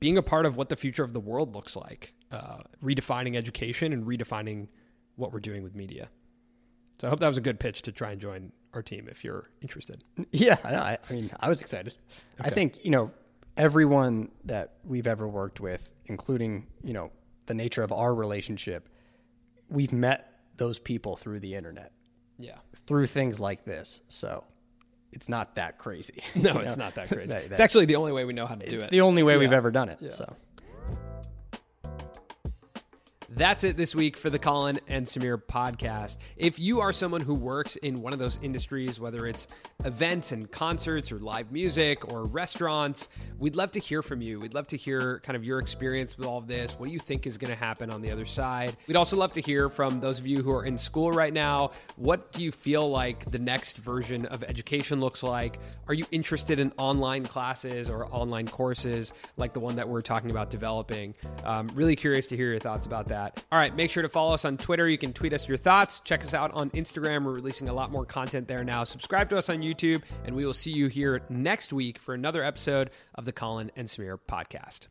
being 0.01 0.18
a 0.18 0.23
part 0.23 0.47
of 0.47 0.57
what 0.57 0.68
the 0.68 0.77
future 0.77 1.05
of 1.05 1.12
the 1.12 1.21
world 1.21 1.55
looks 1.55 1.77
like, 1.77 2.14
uh, 2.33 2.59
redefining 2.83 3.37
education 3.37 3.92
and 3.92 4.07
redefining 4.07 4.68
what 5.16 5.33
we're 5.33 5.40
doing 5.40 5.62
with 5.62 5.75
media. 5.75 6.09
So 7.01 7.07
I 7.07 7.11
hope 7.11 7.21
that 7.21 7.29
was 7.29 7.38
a 7.38 7.42
good 7.42 7.61
pitch 7.61 7.83
to 7.83 7.92
try 7.92 8.11
and 8.11 8.21
join 8.21 8.53
our 8.75 8.83
team 8.83 9.09
if 9.11 9.25
you're 9.25 9.49
interested. 9.61 10.05
Yeah, 10.33 10.57
I, 10.64 10.99
I 11.09 11.12
mean, 11.12 11.31
I 11.40 11.49
was 11.49 11.61
excited. 11.61 11.97
I 12.40 12.51
think 12.51 12.85
you 12.85 12.90
know 12.90 13.11
everyone 13.57 14.31
that 14.44 14.75
we've 14.85 15.07
ever 15.07 15.27
worked 15.27 15.61
with, 15.61 15.88
including 16.07 16.66
you 16.83 16.92
know 16.92 17.11
the 17.47 17.55
nature 17.55 17.83
of 17.83 17.92
our 17.92 18.14
relationship, 18.14 18.88
we've 19.68 19.92
met 19.92 20.33
those 20.57 20.78
people 20.78 21.16
through 21.16 21.40
the 21.40 21.54
internet, 21.54 21.92
Yeah. 22.38 22.57
through 22.87 23.07
things 23.07 23.38
like 23.38 23.64
this. 23.64 24.00
So 24.09 24.44
it's 25.12 25.28
not 25.28 25.54
that 25.57 25.78
crazy. 25.78 26.22
No, 26.35 26.52
you 26.54 26.59
it's 26.61 26.76
not 26.76 26.94
that 26.96 27.09
crazy. 27.12 27.33
That- 27.33 27.44
it's 27.44 27.61
actually 27.61 27.85
the 27.87 27.96
only 27.96 28.12
way 28.12 28.24
we 28.24 28.33
know 28.33 28.46
how 28.46 28.54
to 28.57 28.66
do 28.68 28.76
it. 28.76 28.81
it's 28.83 28.88
the 28.90 29.00
only 29.02 29.22
way 29.22 29.37
we've 29.37 29.52
ever 29.52 29.70
done 29.70 29.88
it. 29.88 29.98
Yeah. 30.00 30.11
So 30.11 30.37
That's 33.38 33.62
it 33.62 33.77
this 33.77 33.94
week 33.94 34.16
for 34.16 34.31
the 34.31 34.38
Colin 34.40 34.81
and 34.88 35.07
Samir 35.07 35.40
podcast. 35.40 36.16
If 36.37 36.59
you 36.59 36.81
are 36.81 36.92
someone 36.92 37.20
who 37.20 37.35
works 37.35 37.77
in 37.77 38.03
one 38.03 38.12
of 38.12 38.18
those 38.18 38.37
industries, 38.42 38.98
whether 38.98 39.29
it's 39.29 39.46
events 39.85 40.33
and 40.33 40.51
concerts 40.51 41.12
or 41.12 41.20
live 41.20 41.53
music 41.53 42.12
or 42.12 42.24
restaurants, 42.24 43.09
we'd 43.38 43.55
love 43.55 43.70
to 43.70 43.79
hear 43.79 44.03
from 44.03 44.20
you. 44.20 44.40
We'd 44.40 44.55
love 44.55 44.66
to 44.66 44.77
hear 44.77 45.20
kind 45.20 45.37
of 45.37 45.44
your 45.44 45.61
experience 45.61 46.18
with 46.18 46.27
all 46.27 46.38
of 46.38 46.48
this. 46.48 46.72
What 46.72 46.87
do 46.87 46.90
you 46.90 46.98
think 46.98 47.29
is 47.29 47.38
going 47.38 47.53
to 47.53 47.57
happen 47.57 47.90
on 47.90 48.03
the 48.03 48.11
other 48.11 48.27
side? 48.27 48.77
We'd 48.88 48.96
also 48.96 49.16
love 49.16 49.31
to 49.33 49.40
hear 49.40 49.70
from 49.70 50.01
those 50.01 50.18
of 50.18 50.27
you 50.27 50.42
who 50.42 50.51
are 50.51 50.64
in 50.64 50.77
school 50.77 51.12
right 51.12 51.33
now. 51.33 51.70
What 51.94 52.33
do 52.33 52.42
you 52.42 52.51
feel 52.51 52.90
like 52.90 53.31
the 53.31 53.38
next 53.38 53.79
version 53.79 54.27
of 54.27 54.42
education 54.42 54.98
looks 54.98 55.22
like? 55.22 55.61
Are 55.87 55.94
you 55.94 56.07
interested 56.11 56.59
in 56.59 56.72
online 56.77 57.24
classes 57.24 57.88
or 57.88 58.12
online 58.12 58.48
courses 58.48 59.12
like 59.37 59.53
the 59.53 59.61
one 59.61 59.77
that 59.77 59.88
we're 59.88 60.01
talking 60.01 60.33
about 60.33 60.51
developing? 60.51 61.14
Um, 61.44 61.68
really 61.74 61.94
curious 61.94 62.27
to 62.27 62.37
hear 62.37 62.51
your 62.51 62.59
thoughts 62.59 62.85
about 62.85 63.07
that. 63.35 63.45
All 63.51 63.59
right, 63.59 63.75
make 63.75 63.91
sure 63.91 64.03
to 64.03 64.09
follow 64.09 64.35
us 64.35 64.45
on 64.45 64.57
Twitter. 64.57 64.88
You 64.88 64.99
can 64.99 65.12
tweet 65.12 65.33
us 65.33 65.49
your 65.49 65.57
thoughts. 65.57 66.01
Check 66.01 66.23
us 66.23 66.35
out 66.35 66.53
on 66.53 66.71
Instagram. 66.71 67.25
We're 67.25 67.35
releasing 67.35 67.69
a 67.69 67.73
lot 67.73 67.91
more 67.91 68.05
content 68.05 68.49
there 68.49 68.64
now. 68.64 68.85
Subscribe 68.85 69.31
to 69.31 69.38
us 69.38 69.49
on 69.49 69.59
YouTube, 69.59 70.03
and 70.25 70.35
we 70.35 70.45
will 70.45 70.55
see 70.55 70.73
you 70.73 70.88
here 70.88 71.23
next 71.29 71.73
week 71.73 71.99
for 71.99 72.14
another 72.14 72.43
episode 72.43 72.91
of 73.14 73.25
the 73.25 73.33
Colin 73.33 73.71
and 73.77 73.88
Samir 73.88 74.19
podcast. 74.29 74.88